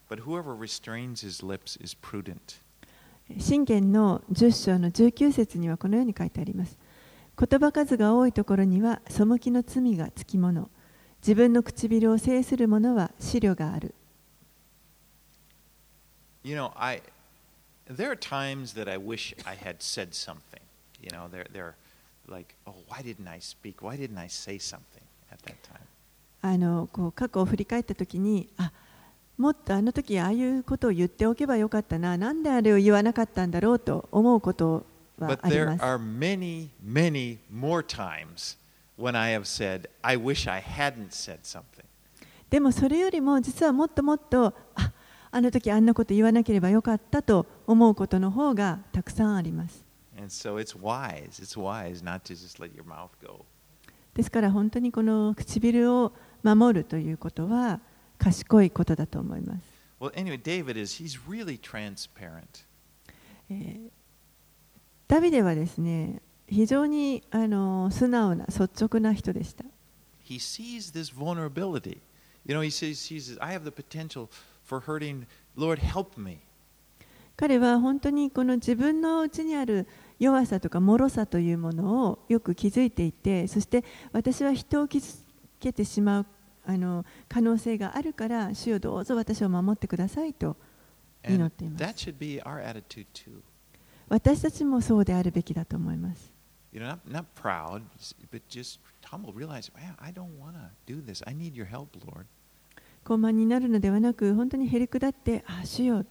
[0.09, 2.59] but whoever restrains his lips is prudent.
[3.39, 6.77] 信玄の10章の19節にはこのように書いてあります。
[7.37, 10.69] 言葉数が多いところには背きの罪がつきもの。
[11.21, 13.95] 自分の唇を制する者は資料がある。
[16.43, 17.01] You know, I
[17.87, 20.58] there are times that I wish I had said something.
[21.02, 21.74] You know, they're they're
[22.28, 23.82] like, oh, why didn't I speak?
[23.82, 24.80] Why didn't I say something
[25.32, 25.80] at that time?
[26.42, 28.72] あのこう過去を振り返ったときに、あ
[29.36, 34.84] もっとあの時ああいうことを言っておけばよかったな、なんであれを言わなかったんだろうと思うこと
[35.18, 35.82] は But あり there ます。
[35.82, 38.56] are many, many more times
[38.98, 41.84] when I have said, I wish I hadn't said something.
[42.48, 44.92] でもそれよりも実はもっともっとあ
[45.30, 49.84] あの時あんなこと言わなければよかったと思うことの方がたくさんあります。
[50.20, 53.46] And so it's wise, it's wise not to just let your mouth go.
[54.12, 57.80] ですから本当にこの唇を守るということは
[58.18, 59.62] 賢いことだと思います。
[60.00, 62.66] Well, anyway, David is, he's really transparent.
[63.48, 63.90] えー
[65.08, 69.64] ダビデはですね非常にあの素直な率直な人でした。
[70.24, 71.98] He sees this vulnerability.
[72.46, 74.28] You know, he says, sees, I have the potential
[74.64, 75.26] for hurting.
[75.56, 76.38] Lord, help me.
[77.40, 79.86] 彼は本当にこの自分のうちにある
[80.18, 85.24] 弱さとか脆さというものをよく気づいていてそして私は人を傷つ
[85.58, 86.26] けてしまう
[86.66, 90.54] あの可能性があるから主よどうぞ私を守ってくださいと
[91.26, 92.12] 祈っています.
[94.10, 96.30] 私たちもそうであるべきだと思います
[96.74, 97.80] You know, not, not proud,
[98.30, 99.32] but just humble.
[99.32, 101.26] Realize, man, I don't want to do this.
[101.26, 102.26] I need your help, Lord.
[103.04, 106.04] 傲慢になるのではなく本当にへりくだってあ主よ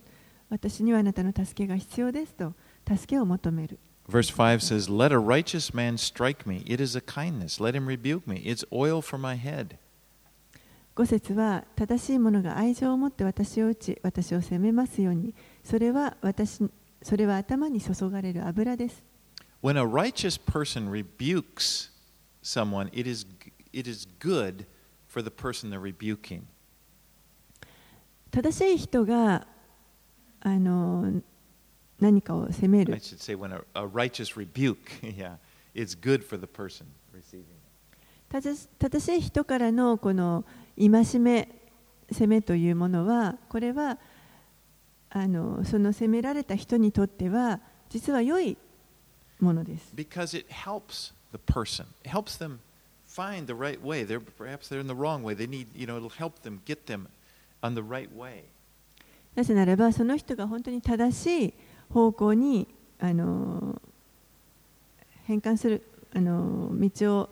[0.50, 2.54] 私にはあなたの助けが必要ですと
[2.88, 6.64] 助けを求める Verse 5 says, Let a righteous man strike me.
[6.66, 7.62] It is a kindness.
[7.62, 8.38] Let him rebuke me.
[8.38, 9.78] It's oil for my head.
[10.96, 15.34] 5節は正しい者が愛情を持って私を打ち私を責めますように
[15.64, 16.60] それは私
[17.04, 19.02] それは頭に注がれる油です
[19.62, 21.92] When a righteous person rebukes
[22.42, 23.26] someone, it is,
[23.72, 24.66] it is good
[25.08, 26.44] for the person they're rebuking.
[28.32, 29.48] 正しい人が
[30.42, 31.22] あの
[32.00, 35.36] 何かを責め I る should say, when a, a righteous rebuke, yeah,
[35.74, 37.60] it's good for the person receiving it.
[38.30, 40.46] 正し正しい人からのこの
[40.78, 41.50] 戒め
[42.12, 43.98] 責めというものはこれは
[45.10, 48.58] あのその責められた人にとっては実は良い
[49.40, 51.86] ものです Because it helps the person.
[52.04, 52.60] It helps them
[53.08, 54.04] find the right way.
[54.06, 55.34] They're perhaps they're in the wrong way.
[55.34, 57.08] They need, you know, it'll help them get them
[57.64, 58.44] on the right way.
[59.40, 61.54] なぜならばその人が本当に正しい
[61.94, 62.68] 方向に
[63.00, 63.82] あの
[65.28, 65.82] 変換する
[66.14, 67.30] あの道を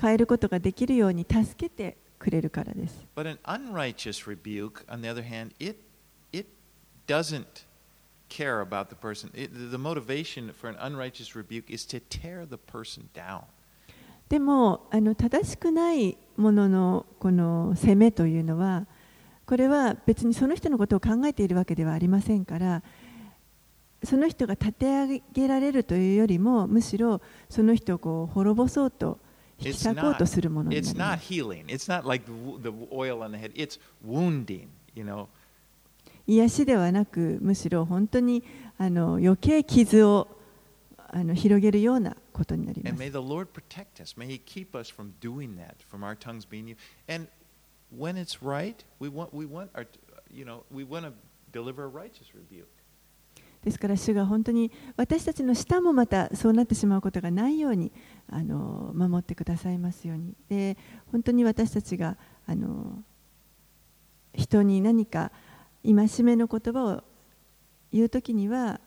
[0.00, 3.04] 変えることができるように助けてくれるからです。
[3.16, 5.80] But an unrighteous rebuke, on the other hand, it
[6.32, 6.46] it
[7.08, 7.66] doesn't
[8.28, 9.32] care about the person.
[9.34, 13.42] It, the motivation for an unrighteous rebuke is to tear the person down.
[14.28, 18.86] でもあの正しくないもののこの責めというのは
[19.46, 22.82] これは別にその人のことを考えているわけではありませんから
[24.04, 29.18] その人が立て上げられるというよりもむしろその人をこう滅ぼそうと
[29.58, 30.96] 引き裂こうとするものになります。
[36.26, 38.42] 癒しではなくむしろ本当に
[38.78, 40.28] あの余計傷を
[41.14, 42.92] あの広げるようなことになります
[47.96, 49.86] when it's right, we want we want our
[50.30, 51.12] you know we want to
[51.52, 52.68] deliver a righteous rebuke.
[53.62, 57.92] ですから主が本当に私たちの舌もまたそうなってしまうことがないように
[58.28, 60.76] あの守ってくださいますようにで
[61.12, 63.04] 本当に私たちがあの
[64.34, 65.30] 人に何か
[65.84, 67.04] 戒めの言葉を
[67.92, 68.80] 言うときには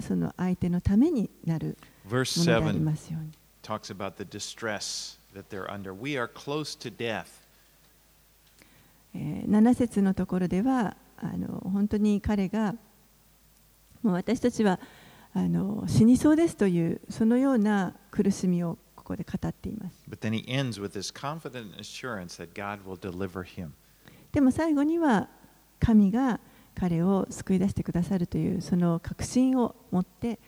[0.00, 1.76] その相手のためになる
[2.08, 5.92] Verse ものでありますように talks about the distress that they're under.
[5.92, 7.43] We are close to death.
[9.14, 12.74] えー7節のところではあの本当に彼が
[14.02, 14.80] もう私たちは
[15.32, 23.70] あの死にそうですというそのような苦しみをここで語っています But then he ends with this confident assurance that God will deliver him.
[24.32, 25.28] でも最後には
[25.80, 26.40] 神が
[26.74, 30.38] 彼を救い出してくださるというその確信を持って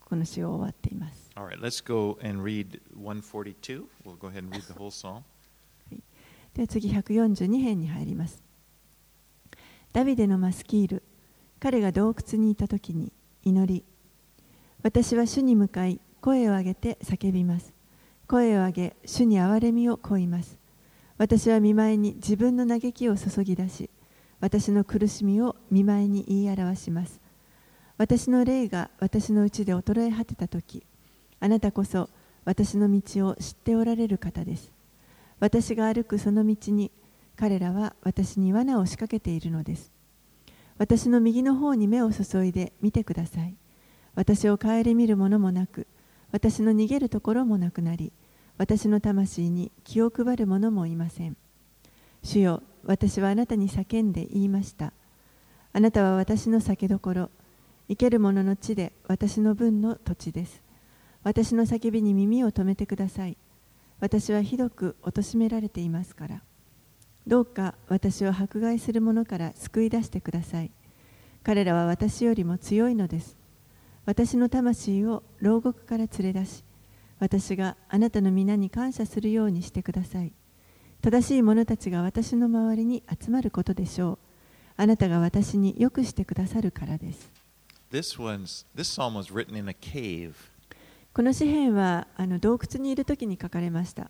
[0.00, 3.84] この詩を終わっています All right, let's go and read 142.
[4.04, 5.22] We'll go ahead and read the whole psalm.
[6.58, 8.42] で次142編に入ります
[9.94, 11.02] ダビデのマスキール
[11.58, 13.10] 彼が洞窟にいた時に
[13.42, 13.84] 祈り
[14.82, 17.72] 私は主に向かい声を上げて叫びます。
[18.26, 20.58] 声を上げ、主に憐れみを乞います。
[21.16, 23.90] 私は見舞いに自分の嘆きを注ぎ出し、
[24.40, 27.20] 私の苦しみを見舞いに言い表します。
[27.96, 30.84] 私の霊が私のうちで衰え果てたとき、
[31.40, 32.08] あなたこそ
[32.44, 34.70] 私の道を知っておられる方です。
[35.40, 36.90] 私が歩くその道に
[37.36, 39.92] 彼らは私に罠を仕掛けているのです。
[40.78, 43.54] 私の右の方に目を注いで見てください。
[44.14, 45.86] 私を顧みるものもなく、
[46.32, 48.12] 私の逃げるところもなくなり、
[48.56, 51.36] 私の魂に気を配る者もいません。
[52.22, 54.92] 主よ、私はあなたに叫んで言いました。
[55.72, 57.30] あなたは私の酒どころ、
[57.88, 60.62] 生ける者の地で私の分の土地です。
[61.22, 63.36] 私の叫びに耳を留めてください。
[64.00, 66.42] 私はひどく貶められていますから。
[67.26, 70.70] どうか私を迫害する者から救い出してください。
[71.42, 73.36] 彼らは私よりも強いのです。
[74.06, 76.64] 私の魂を牢獄から連れ出し、
[77.18, 80.32] 私があなたの皆に感謝するようにしてください。
[81.02, 84.18] 正しい者たちが私の周りに集まることでしょう。
[84.76, 87.30] あなたが私によくしてくださるからです。
[87.90, 90.32] This one's this psalm was written in a cave.
[91.18, 94.08] この詩篇はあの洞窟にいるときに書かれました。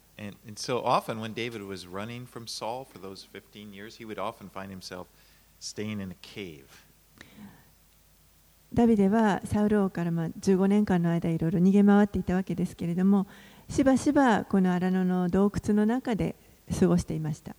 [8.74, 13.26] ダビデが王からま15年間の間いろいろ逃げ回っていたわけですけれども、
[13.70, 16.36] しばしばこのアラの洞窟の中で
[16.78, 17.56] 過ごしていました。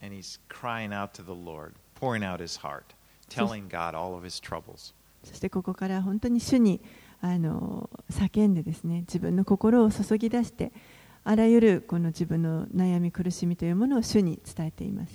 [5.24, 6.82] そしてここから本当に主に
[7.22, 10.72] あの叫んでですね自分の心を注ぎ出して
[11.24, 15.14] あらゆるこの自分の悩み苦しみというものを主に伝えています。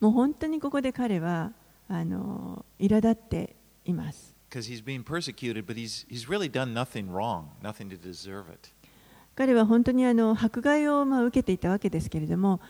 [0.00, 1.52] もう本当にここで彼は
[1.88, 4.34] あの苛立っています。
[9.34, 12.60] 彼は本当にあの迫害をまあ受けていたわけですけれども、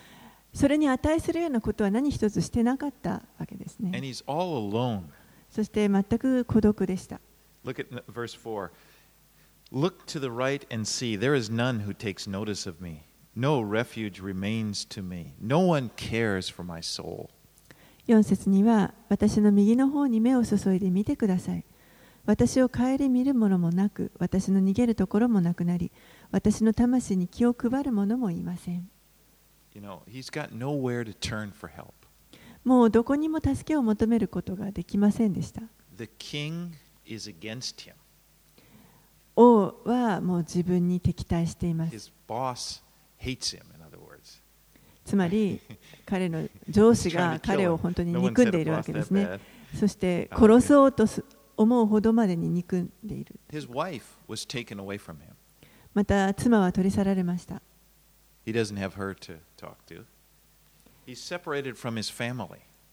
[0.54, 3.90] それに値するようなことは何一つしてなかったわけですね。
[5.52, 7.20] そして全く孤独でした。
[7.64, 8.70] Look at verse 4.
[9.70, 13.02] Look to the right and see, there is none who takes notice of me.
[13.36, 15.34] No refuge remains to me.
[15.40, 17.28] No one cares for my soul.
[18.08, 21.64] 4節には、私の右の方に目を注いで見てください。
[22.24, 25.92] 私を顧みるものもなく、私の逃げるところもなくなり、
[26.30, 28.88] 私の魂に気を配る者もいません。
[29.74, 32.01] You know, he's got nowhere to turn for help.
[32.64, 35.62] もうどこにも助けを求めることができませんでした。
[39.34, 41.92] 王はもう自分に敵対しています。
[45.04, 45.60] つまり
[46.06, 49.40] 彼の上司が彼を本当に憎んでいるわけですね。
[49.78, 51.06] そして殺そうと
[51.56, 53.40] 思うほどまでに憎んでいる。
[55.94, 57.60] また妻は取り去られました。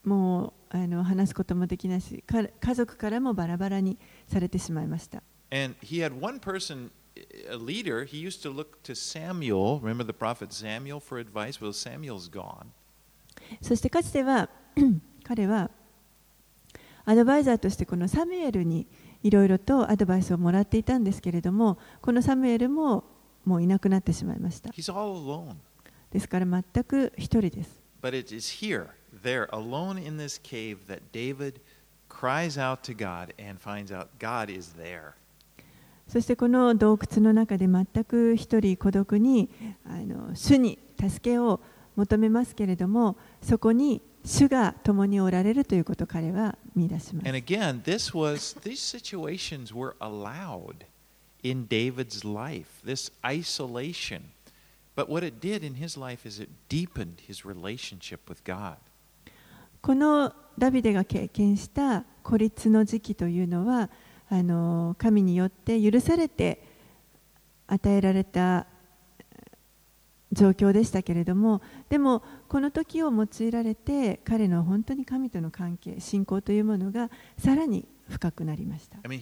[0.03, 3.97] もうあの話すこともできないしか家族からもバラバラに
[4.27, 6.91] されてしまいました And he had one person,
[7.49, 9.79] a leader, he used to look to Samuel.
[9.81, 11.59] Remember the prophet Samuel for advice?
[11.59, 12.67] Well, Samuel's gone.
[13.61, 14.49] そしてかつては
[15.23, 15.71] 彼は
[17.05, 18.87] アドバイザーとしてこのサムエルに
[19.23, 23.05] いろいろとアドバイスをもらっていたんですけれどもこのサムエルも
[23.45, 25.55] もういなくなってしまいました He's all alone.
[26.11, 28.91] ですから全く一人です But it is here,
[29.23, 31.59] there, alone in this cave, that David
[32.07, 35.15] cries out to God and finds out God is there.
[36.07, 39.47] そしてこの洞窟の中で全く一人孤独に
[39.85, 41.59] あの主に助けを
[41.95, 50.85] 求めますけれどもそこに主が共におられるということを彼は見出します And again, this was these situations were allowed
[51.43, 54.31] in David's life, this isolation.
[54.99, 58.75] But what it did in his life is it deepened his relationship with God.
[59.81, 63.89] このダビデが経験した孤立の時期というのは
[64.27, 66.61] あの神によって許されて
[67.67, 68.67] 与えられた
[70.33, 79.21] 状況でしたけれどもでもこの時を用いられて彼の本当に神との関係信仰というものがさらに深くなりました I mean,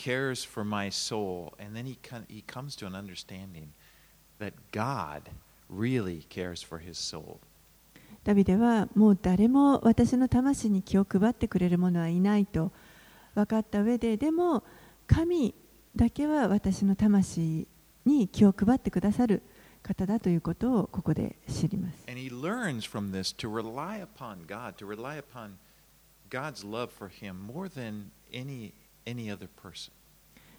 [0.00, 1.52] cares for my soul.
[1.58, 1.98] And then he,
[2.28, 3.72] he comes to an understanding
[4.38, 5.28] that God
[5.68, 7.40] really cares for his soul.
[8.22, 12.70] ダビデはもう誰も私の魂に気を配ってくれる者はいないと
[13.34, 14.62] 分かった上ででも
[15.06, 15.54] 神
[15.96, 17.66] だけは私の魂
[18.04, 19.42] に気を配ってくださる
[19.82, 22.04] 方だということをここで知ります。
[22.08, 25.52] And he learns from this to rely upon God, to rely upon
[26.28, 28.74] God's love for him more than any,
[29.06, 29.92] any other person.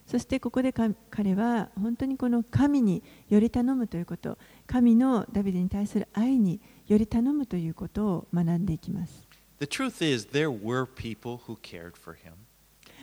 [0.06, 4.38] そしてここでか彼は本当にこの神により頼むということ
[4.68, 9.28] 神のダビデに対する愛により頼むということを学んでいきます
[9.60, 12.32] The truth is, there were people who cared for him.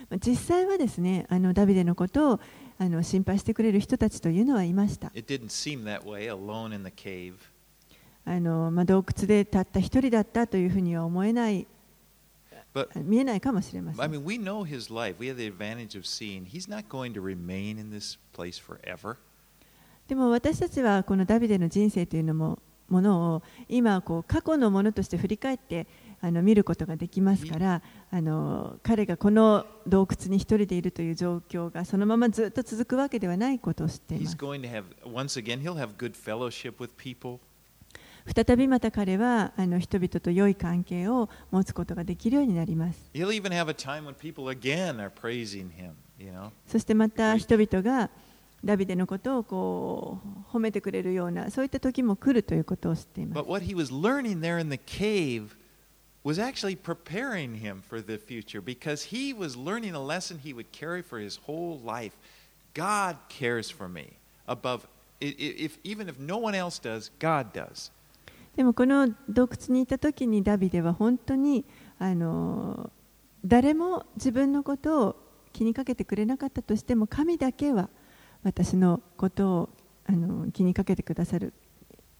[0.09, 2.39] まあ実際はですねあのダビデのことを
[2.77, 7.35] あの心配してくれる人たちというのはいました It didn't seem that way alone in the cave.
[8.25, 11.65] あの、まあ、洞窟でたった一人だったというふうには思えない
[13.03, 13.97] 見えないかもしれません。
[20.07, 25.87] でも私たちはこのダビデの人生というのも,ものを今こう過去のものとして振り返って
[26.21, 34.35] あの見ることができますからあの彼がこの洞窟に一人でいるという状況がそのままずっと続くわけではないことを知っています。
[38.33, 46.51] 再びまた彼はあの人々と良い関係を持つことができるようになります He'll even have a time when people again are praising him, you know.
[46.67, 48.09] そしてまた人々が
[48.63, 50.19] ダビデのことをこ
[50.51, 55.55] う褒めてくれるようなそういった時も来るということを知っています But what he was learning there in the cave
[56.23, 60.71] was actually preparing him for the future because he was learning a lesson he would
[60.71, 62.11] carry for his whole life.
[62.73, 64.17] God cares for me
[64.47, 64.85] above,
[65.21, 67.89] if, even if no one else does, God does.
[68.59, 71.63] でもこの洞窟にいた時にダビデは本当に
[71.97, 72.91] あの
[73.45, 75.15] 誰も自分のことを
[75.53, 77.87] 気にかけてくれなかったとしても神だけは
[78.43, 79.69] 私のことを
[80.07, 81.53] あの気にかけてくださる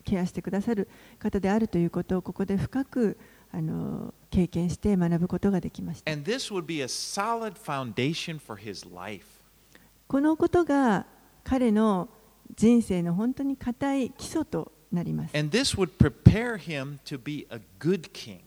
[0.06, 0.88] ケアしてくださる
[1.20, 3.18] 方であるということをここで深く
[3.52, 9.26] あの経験して学ぶことができました And this would be a solid foundation for his life.
[10.08, 11.06] このことが
[11.44, 12.08] 彼の
[12.56, 18.40] 人生の本当に固い基礎となります And this would prepare him to be a good king.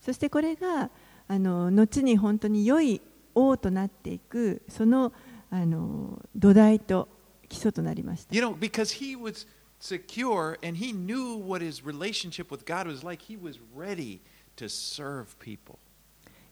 [0.00, 0.90] そしてこれが
[1.26, 3.00] あの後に本当に良い
[3.34, 5.12] 王となっていくその
[5.50, 7.08] あの土台と
[7.48, 8.34] 基礎となりました。
[8.34, 9.46] You know, because he was
[9.80, 14.20] secure and he knew what his relationship with God was like, he was ready
[14.56, 15.78] to serve people.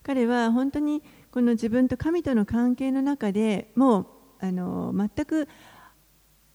[0.03, 4.07] 彼は本当にこの自分と神との関係の中でもう
[4.41, 5.49] あの全く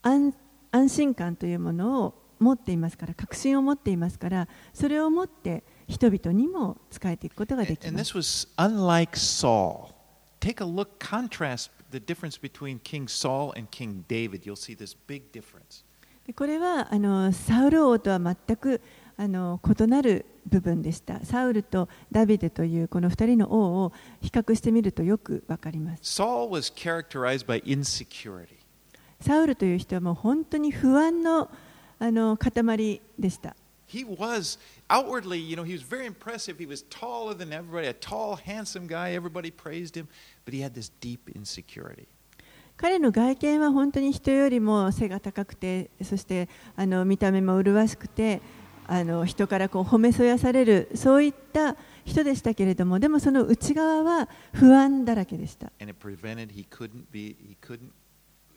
[0.02, 0.34] 安
[0.72, 8.18] 安心感というものを持っていますから確信を持っていますからそれを持って人々にも仕えていくことができま this す。
[8.18, 9.94] was unlike Saul.
[10.40, 14.42] Take a look, contrast the difference between King Saul and King David.
[14.44, 15.86] You'll see this big difference.
[16.26, 18.82] でこれはあのサウル王とは全く
[19.18, 21.24] あの異なる部分でした。
[21.24, 26.02] サウルとダビデというこの2人の王を比較してみるとよくわかります。
[26.02, 28.62] Saul was characterized by insecurity.
[29.20, 31.52] サウルという人はもう本当に不安の
[32.02, 33.56] あの塊でした。
[33.88, 34.58] He was
[34.90, 36.58] outwardly, you know, he was very impressive.
[36.58, 39.14] He was taller than everybody, a tall, handsome guy.
[39.14, 40.08] Everybody praised him,
[40.44, 42.08] but he had this deep insecurity.
[42.76, 48.42] 彼の外見は本当に人よりも背が高くて、そしてあの見た目も麗しくて、
[48.88, 55.72] あの人からこう褒めそやされる、そういった人でしたけれども、でもその内側は不安だらけでした。
[55.80, 57.92] And it prevented he couldn't be he couldn't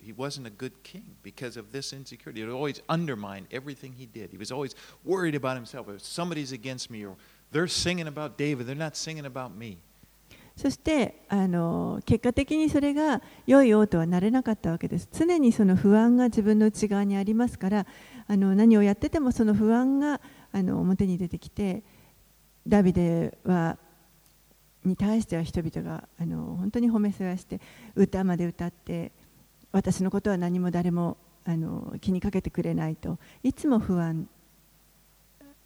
[0.05, 2.43] he wasn't a good king because of this insecurity.
[2.43, 4.31] It always undermined everything he did.
[4.31, 4.75] He was always
[5.05, 5.89] worried about himself.
[5.89, 7.17] If somebody's against me or
[7.53, 9.79] they're singing about David, they're not singing about me.
[10.57, 15.09] そしてあの結果的にそれが良い王とはなれなかったわけです。
[15.13, 17.87] 常にその不安が自分の内側にありますから、
[18.29, 20.21] あの何をやっててもその不安が
[20.53, 21.83] あの表に出てきて、
[22.69, 23.77] ダビデは
[24.85, 27.61] に対しては人々があの本当に褒めそやして
[27.97, 29.11] 歌まで歌って
[29.75, 34.29] 私のことは何も誰もあの気にかけてくれないといつも不安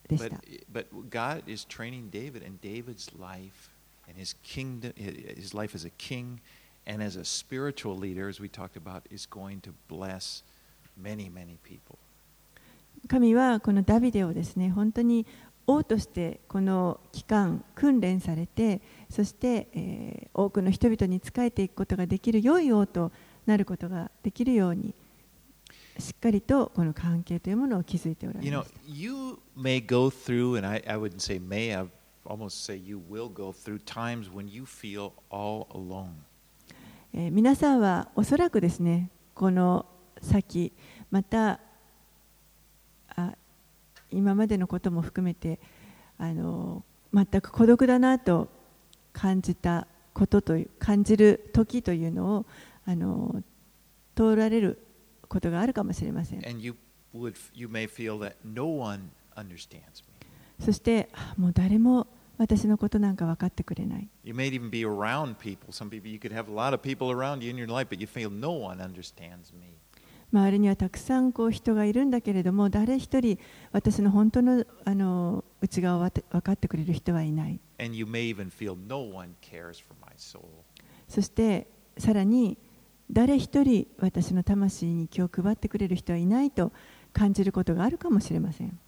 [0.09, 0.41] でし But, た。
[0.73, 3.71] but God is training David, and David's life
[4.09, 6.41] and his kingdom, his life as a king
[6.87, 10.43] and as a spiritual leader, as we talked about, is going to bless
[10.97, 11.99] many, many people.
[13.07, 15.27] 神はこのダビデをですね本当に
[15.67, 18.81] 王としてこの期間訓練されて
[19.11, 23.11] そして、えー多くの人々に仕えていくことができる良い王と
[23.49, 24.95] なることができるように
[25.99, 28.73] しっかりとこの関係というものを築いておられます。
[37.15, 39.87] 皆さんはおそらくですね、この
[40.21, 40.73] 先、
[41.11, 41.59] また
[43.17, 43.33] あ
[44.11, 45.59] 今までのことも含めて
[46.19, 46.85] あの
[47.15, 48.49] 全く孤独だなと
[49.15, 52.47] 感じたことという感じる時というのを
[52.89, 53.43] あの
[54.15, 54.83] 通られる
[55.29, 56.75] ことがあるかもしれません And you
[57.15, 60.65] would you may feel that no one understands me.
[60.65, 62.07] そしてあもう誰も
[62.39, 64.09] 私のことなんか分かってくれない。
[64.25, 65.71] You may even be around people.
[65.71, 68.01] Some people, you could have a lot of people around you in your life, but
[68.01, 69.75] you feel no one understands me.
[70.33, 73.39] 周りにはたくさんこう人がいるんだけれども誰一人
[73.73, 80.45] 私の本当のあの内側を分かってくれる人はいない And you may even feel no one cares for my soul.
[81.07, 81.67] そして
[81.99, 82.59] さらに
[83.11, 86.73] 誰一人私の魂に気を配ってくれる人はいないと
[87.13, 88.79] 感じることがあるかもしれません。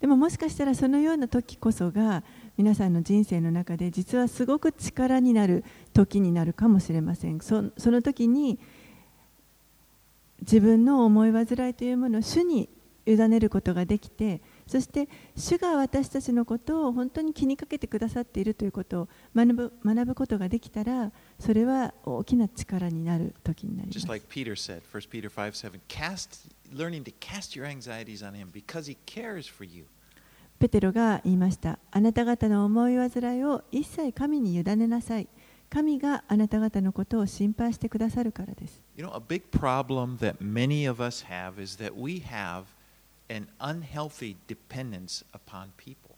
[0.00, 2.22] でももしかしたら、そのような時こそが
[2.56, 5.64] 皆さんの人生の中で実はすごく力になる
[5.98, 8.60] 時になるかもしれませんそその時に
[10.42, 12.68] 自分の思い煩いというものを主に
[13.04, 28.34] 委ねることができてそして主が私たちのことを本当に気にかけてくださっているということを学ぶ学ぶことができたらそれは大きな力になる時になります Just like Peter said, 1 Peter 5 7, cast, learning to cast your anxieties on
[28.34, 29.86] Him because He cares for you.
[30.60, 31.78] ペテロが言いました。
[31.92, 35.28] あなた方の思い煩いを一切神に委ねなさい。
[35.70, 38.82] 神があなた方のことを心配してくださるからです。
[38.96, 42.64] You know, a big problem that many of us have is that we have
[43.28, 46.16] an unhealthy dependence upon people.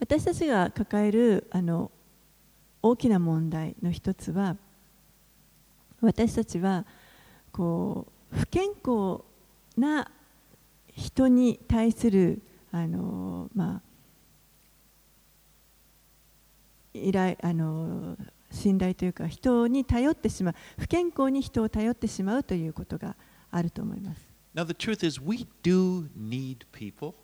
[0.00, 1.90] 私たちが抱えるあの
[2.82, 4.56] 大きな問題の一つは、
[6.00, 6.84] 私たちは
[7.52, 9.22] こう不健康
[9.76, 10.10] な
[10.92, 12.42] 人に対する
[12.72, 13.87] あの、まあ、
[17.06, 18.16] 依頼あの
[18.50, 23.16] 信頼というか人に頼ってしまう不健康に人を頼ってしまうということが
[23.50, 24.20] あると思います。
[24.54, 27.14] Now, the truth is, we do need people.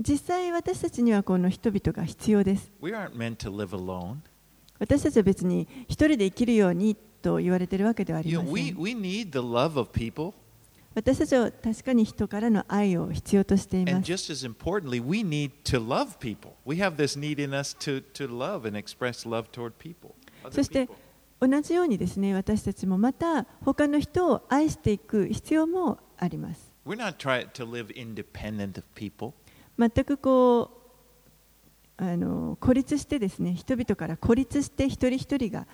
[0.00, 2.70] 実際私たちにはこの人々が必要です。
[2.80, 4.16] We aren't meant to live alone.
[4.78, 8.76] 私たちは別に一人で生きるようにと言われているわけではあり You ま know, せ we, ん。
[8.78, 10.34] we need the love of people.
[10.94, 14.06] 私たちは確かに人からの愛を必要としています。
[20.50, 20.88] そして
[21.40, 26.72] 同じようにですね、私たちもまた他の人を愛していく必要もあります。
[29.78, 30.70] 全くこ
[31.98, 35.68] うあの孤立してですね、人々から孤立して一人一人が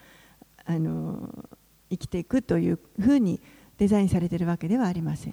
[0.66, 1.48] あの
[1.88, 3.40] 生きていくというふうに。
[3.78, 5.32] デザインされているわけではありません。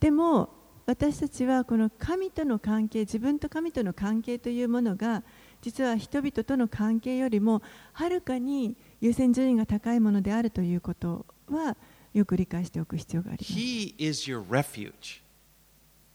[0.00, 0.50] でも
[0.86, 5.24] 私たちはこの神との関係、自分と神との関係というものが
[5.60, 7.60] 実は人々との関係よりも
[7.92, 11.76] はるかに優先順位が高いものであるということは
[12.12, 13.52] よく理解しておく必要があります。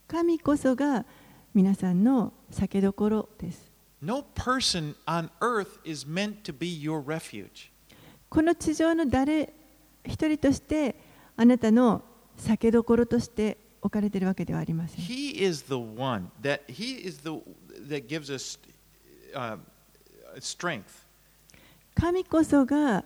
[0.08, 1.04] 神こそが
[1.54, 3.70] 皆さんの酒どころです。
[8.30, 9.52] この地上の誰
[10.04, 10.96] 一人として
[11.36, 12.02] あなたの
[12.38, 15.04] 酒どころとして置かれているわけではありません。
[21.94, 23.04] 神こそが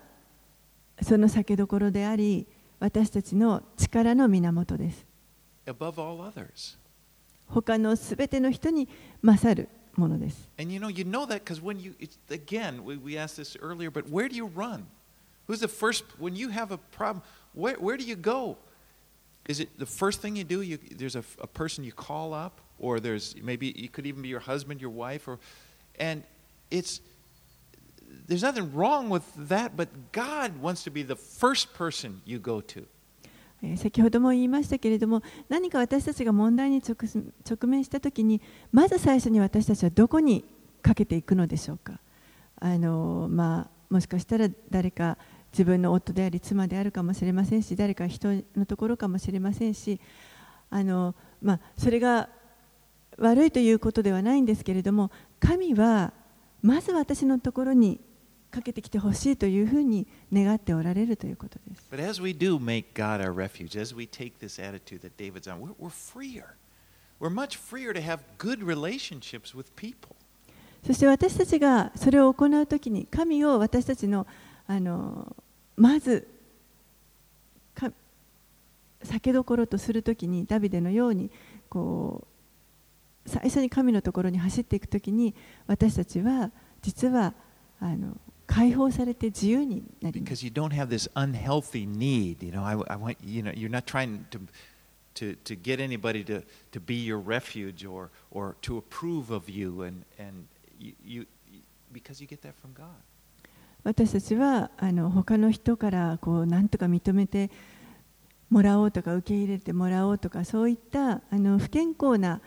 [1.03, 2.47] その酒どころであり
[2.78, 5.05] 私たちの力の源です。
[7.47, 8.88] 他のすべての人に
[9.21, 10.49] 勝るものです。
[10.57, 13.57] And you know, you know that because when you, it's, again, we, we asked this
[13.61, 14.86] earlier, but where do you run?
[15.47, 17.23] Who's the first, when you have a problem,
[17.53, 18.57] where, where do you go?
[19.47, 20.61] Is it the first thing you do?
[20.61, 24.29] You, there's a, a person you call up, or there's maybe it could even be
[24.29, 25.39] your husband, your wife, or,
[25.99, 26.23] and
[26.69, 27.01] it's,
[28.27, 32.61] there's nothing wrong with that, but God wants to be the first person you go
[32.61, 32.86] to.
[33.76, 38.40] 先ほども言いましたけれども何か私たちが問題に直面したときに
[38.70, 40.44] まず最初に私たちはどこに
[40.82, 41.98] かけていくのでしょうか？
[42.60, 45.18] あの、まあ、もしかしたら誰か
[45.52, 50.00] 自分の夫であり妻であるかもしれませんし誰か人のところかもしれませんし
[50.70, 52.28] あの、まあ、それが
[53.18, 55.10] 悪いということではないんですけれども
[55.40, 56.12] 神は
[56.62, 58.00] まず私のところに
[58.51, 61.82] かけてきてほしいというふうに願っておられるということです。
[70.86, 74.26] そして私たちがそれを行うときに、神を私たちの,
[74.66, 75.36] あの
[75.76, 76.26] まず
[79.03, 81.30] 酒どころとするときに、ダビデのように
[81.68, 82.26] こ
[83.26, 85.34] う最初に神のところに走っていくときに、
[85.66, 87.34] 私たちは実は
[87.80, 88.16] あの。
[88.16, 88.16] の
[88.47, 90.30] 解放されて自由になります。
[103.82, 107.51] 私たちはあの他の人からこう何とか認めて
[108.51, 112.40] もらおうとか受け入れてもらおうとかそういったあの不健康な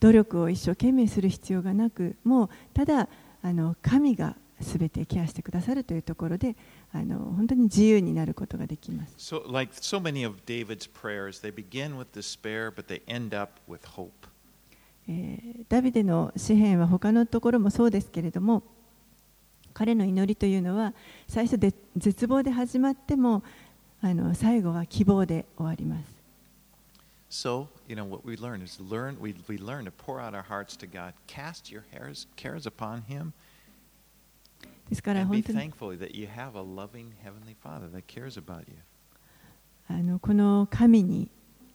[0.00, 3.08] 努力を一生懸命する必要がなくもうただ
[3.42, 4.36] あの神が。
[4.60, 6.56] 全てケアしてくださるというところで
[6.92, 9.14] あの本当に自由になることができます。
[9.18, 13.80] So, like so many of David's prayers, they begin with despair, but they end up with
[13.96, 14.10] hope.
[15.08, 18.62] えーダビデの詩篇は他のところもそうですけれども
[19.72, 20.94] 彼の祈りというのは
[21.28, 23.42] 最初で絶望で始まっても
[24.02, 26.20] あの最後は希望で終わります。
[27.30, 30.76] So, you know, what we learn is learn we, we learn to pour out our hearts
[30.78, 33.32] to God, cast your cares, cares upon Him,
[34.90, 35.70] ですから本当に.
[39.88, 41.30] あのこの神に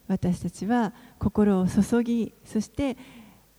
[0.08, 2.96] 私たちは心を注ぎそして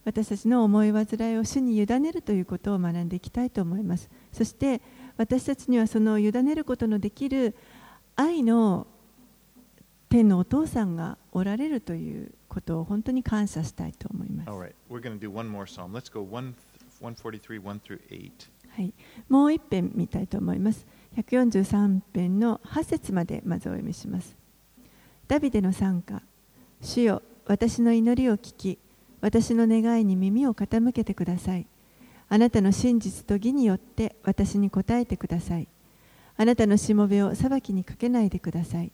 [0.04, 4.08] 私たちの思い煩いを主に委ねるということを学んでいきたいと思います。
[4.32, 4.80] そして
[5.16, 7.56] 私たちにはその委ねることのできる
[8.14, 8.86] 愛の
[10.08, 14.50] 天のお父さんがおられるということを本当に感謝したいと思います
[18.76, 18.92] はい、
[19.30, 20.86] もう一編見たいと思います。
[21.16, 24.36] 143編の8節までまずお読みします。
[25.26, 26.20] ダビデの賛歌
[26.82, 28.78] 主よ、私の祈りを聞き、
[29.22, 31.66] 私の願いに耳を傾けてください。
[32.28, 35.68] あなたの真実と義によって私に答えてください。
[36.36, 38.92] あなたのしもべを裁きにかけないでください。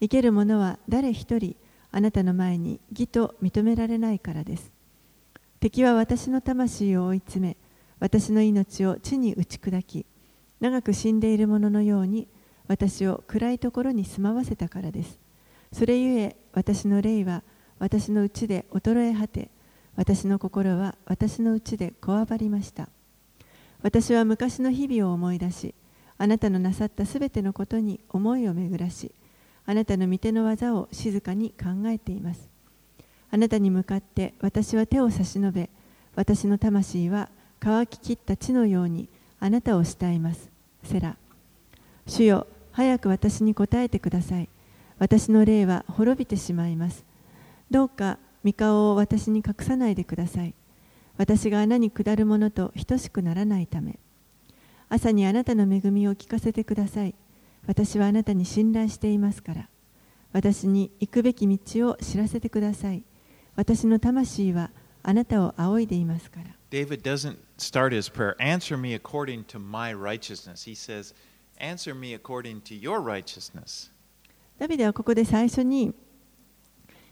[0.00, 1.54] 生ける者は誰一人
[1.92, 4.72] あなたの前に義と認められないからです。
[5.60, 7.56] 敵は私の魂を追い詰め、
[8.00, 10.06] 私の命を地に打ち砕き
[10.60, 12.28] 長く死んでいる者のように
[12.66, 15.18] 私を暗いところに住まわせたからです。
[15.72, 17.42] それゆえ私の霊は
[17.78, 19.50] 私のうちで衰え果て
[19.96, 22.88] 私の心は私のうちでこわばりました。
[23.82, 25.74] 私は昔の日々を思い出し
[26.18, 29.12] あなたのなさったすべてのことに思いを巡らし
[29.66, 32.48] あなたの御手の技を静かに考えています。
[33.30, 35.70] あなたに向かって私は手を差し伸べ
[36.14, 37.28] 私の魂は
[37.60, 39.08] 乾ききった地のように
[39.40, 40.50] あなたを慕います。
[40.84, 41.16] セラ。
[42.06, 44.48] 主よ、早く私に答えてください。
[44.98, 47.04] 私の霊は滅びてしまいます。
[47.70, 50.54] どうか、御顔を私に隠さないでください。
[51.16, 53.98] 私が穴に下るものと等しくならないため。
[54.88, 57.14] 朝にあなたの恵みを聞かせてください。
[57.66, 59.68] 私はあなたに信頼していますから。
[60.32, 63.02] 私に行くべき道を知らせてください。
[63.56, 64.70] 私の魂は
[65.02, 66.57] あなたを仰いでいますから。
[66.70, 70.64] David doesn't start his prayer, answer me according to my righteousness.
[70.64, 71.14] He says,
[71.58, 73.90] answer me according to your righteousness.
[74.58, 75.94] ダビデはここで最初に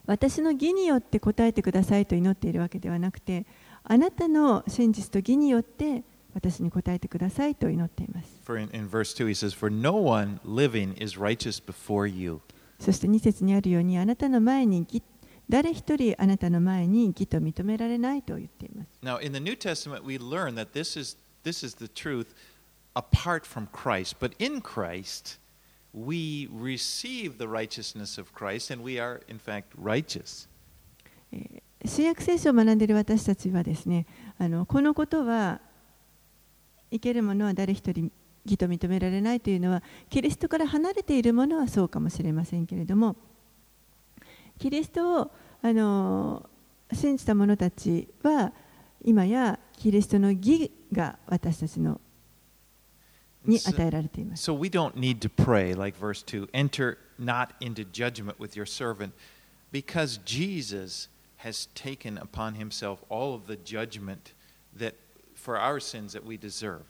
[0.04, 3.46] 私の義によって答えてくださいと祈っているわけではなくて
[3.84, 6.02] あなたの真実と義によって
[6.34, 12.40] 私に答えてくださいと祈っています For in, in verse 2, he says, For no one living is righteous before you.
[12.78, 15.02] そして2節にあるようにあなたの前に義
[15.48, 22.34] 誰一人あなたの前に義と認められないと言っています Now, in the New Testament, we learn that this is, this is the truth
[22.94, 24.16] apart from Christ.
[24.18, 25.38] But in Christ,
[25.94, 30.48] we receive the righteousness of Christ, and we are, in fact, righteous.
[31.32, 34.06] えー新約聖書を学んでいる私たちはですね
[34.38, 35.60] あのこのことは
[36.90, 38.10] 生ける者は誰一人
[38.44, 43.16] 義と認められないというのはキリストから離れているものはそうかもしれませんけれども
[44.58, 45.30] キリストを
[45.62, 46.48] あの
[46.92, 48.52] 信じた者たちは
[49.04, 52.00] 今やキリストの義が私たちの
[53.44, 58.38] に So, 与えられています so we don't need to pray, like verse 2 enter not into judgment
[58.38, 59.12] with your servant,
[59.72, 64.32] because Jesus has taken upon himself all of the judgment
[64.76, 64.94] that
[65.34, 66.82] for our sins that we deserve.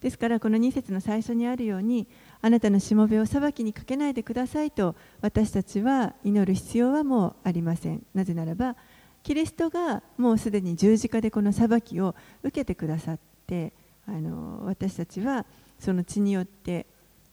[0.00, 2.06] ですからこの2節の最初にあるように
[2.42, 8.04] あなたのしもべを裁きにかけないでくださいと私たちは祈る必要はもうありません。
[8.14, 8.76] なぜならば
[9.22, 13.72] キリストがもうすでに十字架でこの裁きを受けてくださって
[14.06, 15.44] あの私たちは
[15.80, 16.86] その血によって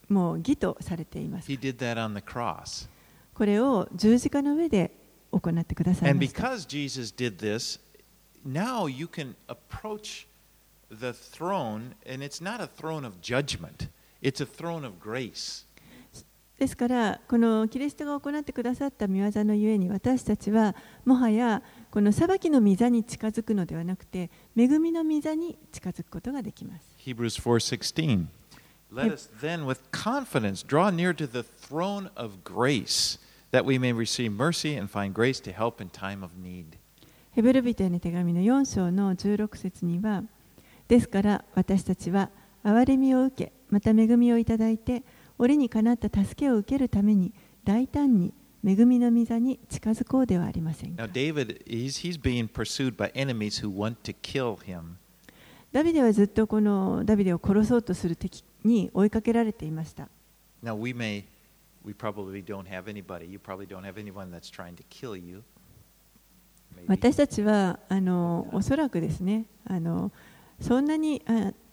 [0.09, 1.51] もう義とされています。
[1.51, 2.89] He did that on the cross.
[3.33, 4.91] これを十字架の上で
[5.31, 6.41] 行ってください And ました。
[6.41, 7.79] Because Jesus did this,
[8.45, 10.27] now you can approach
[10.89, 13.89] the throne, and it's not a throne of judgment,
[14.23, 15.65] it's a throne of grace.
[16.57, 21.61] ですからこのキリストが行ってくださった御業のゆえに私たちはもはや
[21.91, 28.27] この裁きの御座に近づくのではなくて恵みの御座に近づくことができます Hebrews 4:16.
[28.93, 33.19] Let us then with confidence draw near to the throne of grace,
[33.51, 36.77] that we may receive mercy and find grace to help in time of need.
[37.31, 40.23] ヘブル人への手紙の4章の16節には
[40.87, 42.29] ですから私たちは
[42.63, 45.01] 憐れみを受けまた恵みをいただいて、
[45.39, 48.31] 俺にかなった助けを受けるために、大胆に
[48.63, 51.07] 恵みの御座に近づこうではありませんか。
[55.71, 60.07] ダビデはずっとこのダビデを殺そうとする敵に追いかけられていました。
[66.85, 70.11] 私たちは、あの、おそらくですね、あの、
[70.59, 71.21] そんなに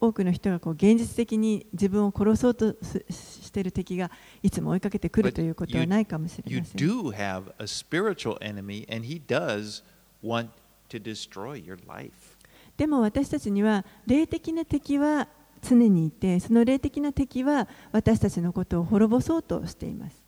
[0.01, 2.75] 多くの人がこう現実的に自分を殺そうと
[3.11, 4.11] してる敵が
[4.43, 6.79] いつも追いかけてくるということはないかもしれません。
[12.77, 15.29] でも私たちには霊的な敵は
[15.63, 20.23] 常にいて、その霊的な敵は私たちのことを滅ぼそうとしています。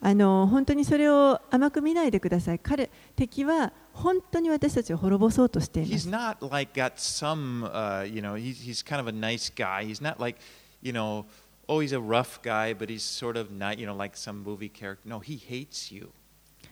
[0.00, 2.58] あの本当にそれを甘く見ないでください。
[2.60, 6.08] 彼敵は本当に私たちを滅ぼそうとしていま He's す。
[6.08, 9.84] not like got some, uh, you know, he's he's kind of a nice guy.
[9.84, 10.38] He's not like,
[10.82, 11.24] you know,
[11.68, 14.68] oh, he's a rough guy, but he's sort of not, you know, like some movie
[14.68, 15.00] character.
[15.08, 16.10] No, he hates you,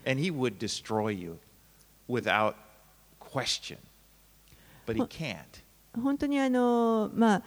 [0.04, 1.38] and he would destroy you
[2.08, 2.54] without
[3.18, 3.78] question,
[4.86, 5.64] but he can't.
[6.00, 7.42] 本当にあの、まあ、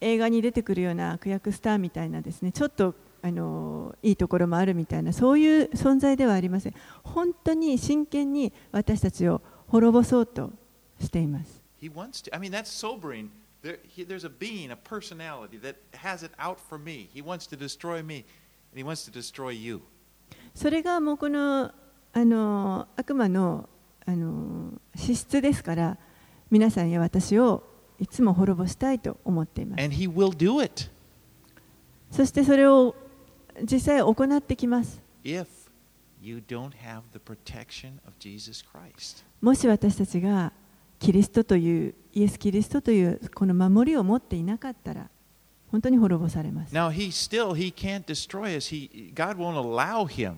[0.00, 2.94] 映画に出てくるような悪役スターみたいなですねちょっと
[3.26, 6.74] あのいいところもあるみたいなそういう存在ではありません。
[7.02, 10.52] 本当に真剣に私たちを滅ぼそうと
[11.00, 11.60] しています。
[20.54, 21.72] それがもうこの,
[22.12, 23.68] あの悪魔の,
[24.06, 25.98] あの資質ですから
[26.48, 27.64] 皆さんや私を
[27.98, 29.82] いつも滅ぼしたいと思っています。
[32.12, 32.94] そしてそれを
[33.62, 35.00] 実際行ってきます。
[39.40, 40.52] もし私たちが
[40.98, 45.08] キリストというイエス・キリストというこの守りを持っていなかったら
[45.70, 46.74] 本当に滅ぼされます。
[46.74, 48.74] Now, he still, he can't destroy us.
[48.74, 50.36] He, God won't allow him,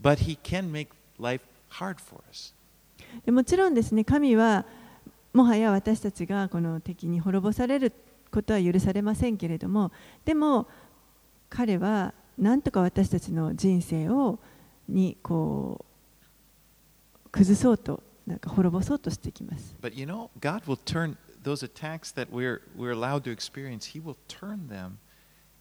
[0.00, 2.54] but he can make life hard for us.
[3.30, 4.64] もちろんですね、神は
[5.32, 7.92] もはや私たちがこの敵に滅ぼされる
[8.30, 9.92] ことは許されませんけれども、
[10.24, 10.66] でも
[11.50, 14.38] 彼は何とか私たちの人生を
[14.88, 15.84] にこ
[17.26, 23.92] う崩そうとなんか滅ぼそうとしてきます But you know, God will turn those attacks that we're we're allowed to experience.
[23.92, 24.98] He will turn them,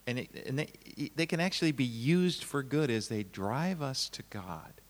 [0.08, 4.10] and it, and they they can actually be used for good as they drive us
[4.10, 4.82] to God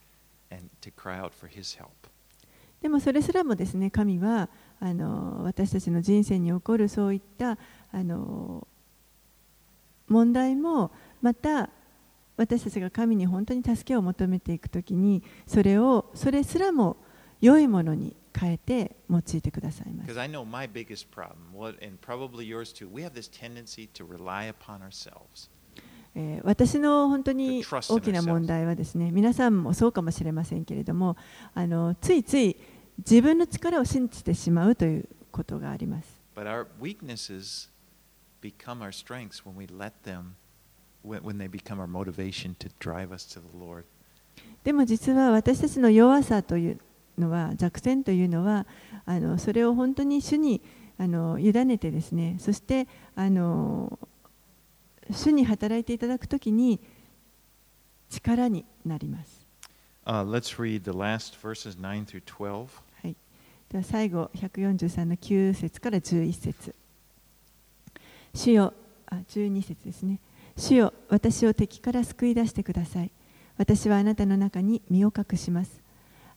[0.49, 1.91] and to cry out for His help.
[2.81, 7.57] でもそれすらもですね神はあの私たちの人生に起こるそういった
[7.91, 8.67] あの
[10.07, 10.91] 問題も
[11.25, 11.71] また
[12.37, 16.97] 私たちが神に本当に助けを求めていくときにそれをそれすらも
[17.41, 20.07] 良いものに変えて用いてくださいます。
[26.43, 31.17] 私の本当に大きな問題はですね皆さんもそうかもしれませんけれども
[31.55, 32.55] あのついつい
[32.99, 36.21] 自分の力を信じてしまうということがあります。
[41.05, 43.83] When, when they become our motivation to drive us to the Lord.
[44.63, 46.79] でも実は私たちの弱さという
[47.17, 48.65] のは弱点というのは
[49.05, 50.61] あのそれを本当に主に
[50.97, 53.99] あの委ねてですねそしてあの
[55.11, 56.79] 主に働いていただくときに
[58.09, 59.45] 力になります。
[60.05, 62.67] Uh, let's read the last verses 9 through 12.
[63.01, 63.15] はい、
[63.69, 66.75] では最後143の9節から11節
[68.35, 68.73] 主よ
[69.07, 70.19] あ12節ですね
[70.57, 73.11] 主よ私を敵から救い出してください。
[73.57, 75.81] 私はあなたの中に身を隠します。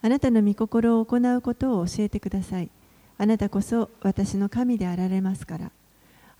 [0.02, 2.70] あなたの御心を行うことを教えてください。
[3.16, 5.70] あなたこそ私の神であられますから。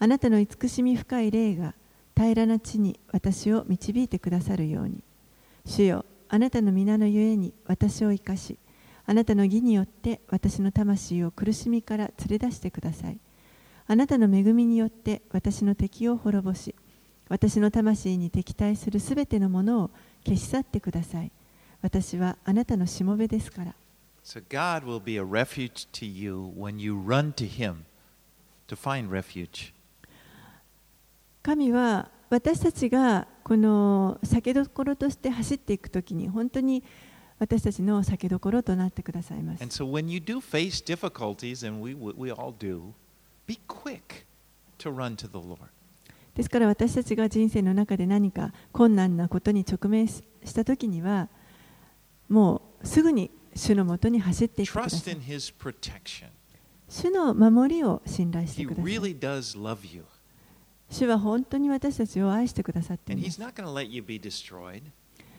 [0.01, 1.75] あなたの慈しみ深い霊が
[2.17, 5.03] 平らな地に私を導いてくださるように。
[5.65, 8.59] 主よあなたの皆のゆえに私を生かし
[9.07, 13.19] あなたの義によって私の魂を苦しみから連れ出してください。
[13.87, 16.75] あなたの恵みによって私の敵を滅ぼし、
[17.29, 19.91] 私の魂に敵対するすべてのものを
[20.25, 21.31] 消し去ってください。
[21.83, 23.75] 私はあなたのしもべですから。
[24.25, 27.85] So God will be a refuge to you when you run to Him
[28.69, 29.73] to find refuge.
[31.43, 36.83] 神は私たちがこの酒どころとして走っていくときに本当に
[37.39, 39.73] 私たちの酒どころとなってくださいます And。
[39.73, 42.93] so when you do face difficulties, and we, we all do,
[43.47, 44.27] be quick
[44.79, 45.71] to run to the Lord.
[46.39, 51.29] ですから私たちが人生の中で何か困難なことに直面ししたときには
[52.29, 55.15] もうすぐに主のもとに走っていください.
[56.89, 59.11] 主の守りを信頼してください.
[60.91, 63.41] 主は本当に私たちを愛してくださっています.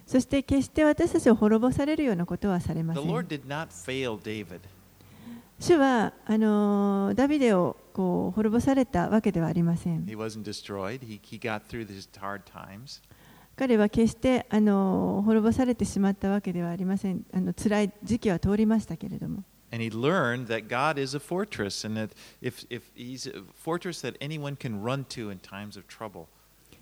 [0.05, 4.59] そして決して私たちを滅ぼされるようなことはされません Lord did not fail David.
[5.59, 10.05] 主はあのーダビデをこう滅ぼされたわけではありません.
[13.57, 24.01] 彼は決してあのー滅ぼされてしまったわけではありませんあの辛い時期は通りましたけれども And he learned that God is a fortress and that if, if he's a fortress
[24.01, 26.25] that anyone can run to in times of trouble.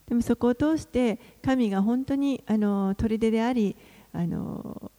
[0.07, 3.75] でもそこを通して神が本当にあの砦であり
[4.13, 4.89] あの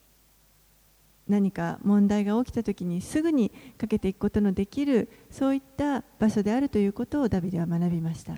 [1.28, 8.34] 何か問題が起きた時にすぐにかけていくことのできるそういった場所であるということをダビデは学びました。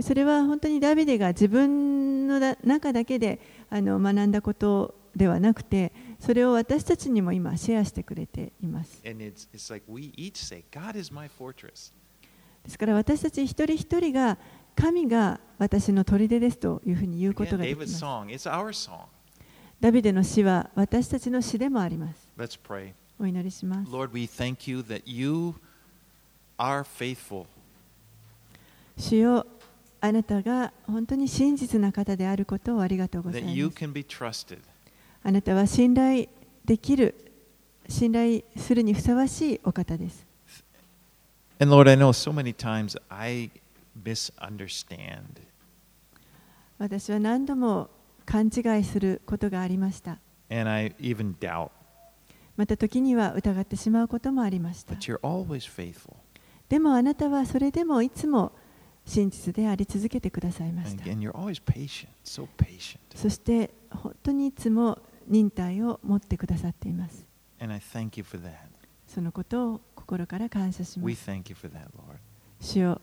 [0.00, 9.00] それは本当にダビデが自分のだ中だけであの学んだことではなくてそれを私たちにも今シェアしてくれています.
[12.64, 14.38] ですから私たち一人一人が
[14.76, 18.04] 神が私の砦ですというふうに言うことができます。
[19.80, 22.28] ダビデの詩は私たちの詩でもあります。
[23.18, 23.90] お祈りします。
[23.90, 25.54] Lord, we thank you that you
[26.58, 27.46] are faithful.
[28.96, 29.46] 主よ
[30.00, 33.54] あなたが本当に真実な方であることをありがとうございます。
[35.22, 36.26] あなたは信頼
[36.64, 37.14] できる、
[37.88, 40.26] 信頼するにふさわしいお方です。
[41.58, 43.00] And Lord, I know so many times
[44.02, 45.42] misunderstand.
[46.78, 47.88] 私は何度も
[48.26, 50.18] 勘違いすることがありました
[50.50, 51.70] And I even doubt.
[52.56, 56.14] また時には疑ってしまうこともありました But you're always faithful.
[56.68, 58.52] でもあなたはそれでもいつも
[59.06, 62.98] 真実であり続けてくださいま And した again, you're always patient, so patient.
[63.14, 67.24] そして本当にいつも忍耐を持ってくださっています
[67.60, 68.52] And I thank you for that.
[69.06, 72.16] そのことを心から感謝しま We す thank you for that, Lord.
[72.60, 73.00] 主よ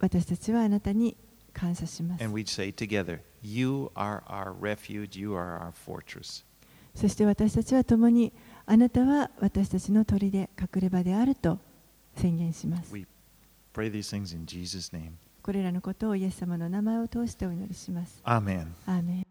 [0.00, 1.16] 私たちはあなたに
[1.52, 2.24] 感謝します。
[2.24, 3.20] Together,
[4.60, 5.72] refuge,
[6.94, 8.32] そして私たちは共に
[8.66, 10.48] あなたは私たちの砦隠
[10.80, 11.58] れ場であると
[12.16, 12.92] 宣言します。
[15.42, 18.20] これらのことをイエス様の名前を通してお祈りします。
[18.24, 18.74] アーメン。
[18.86, 19.27] アーメン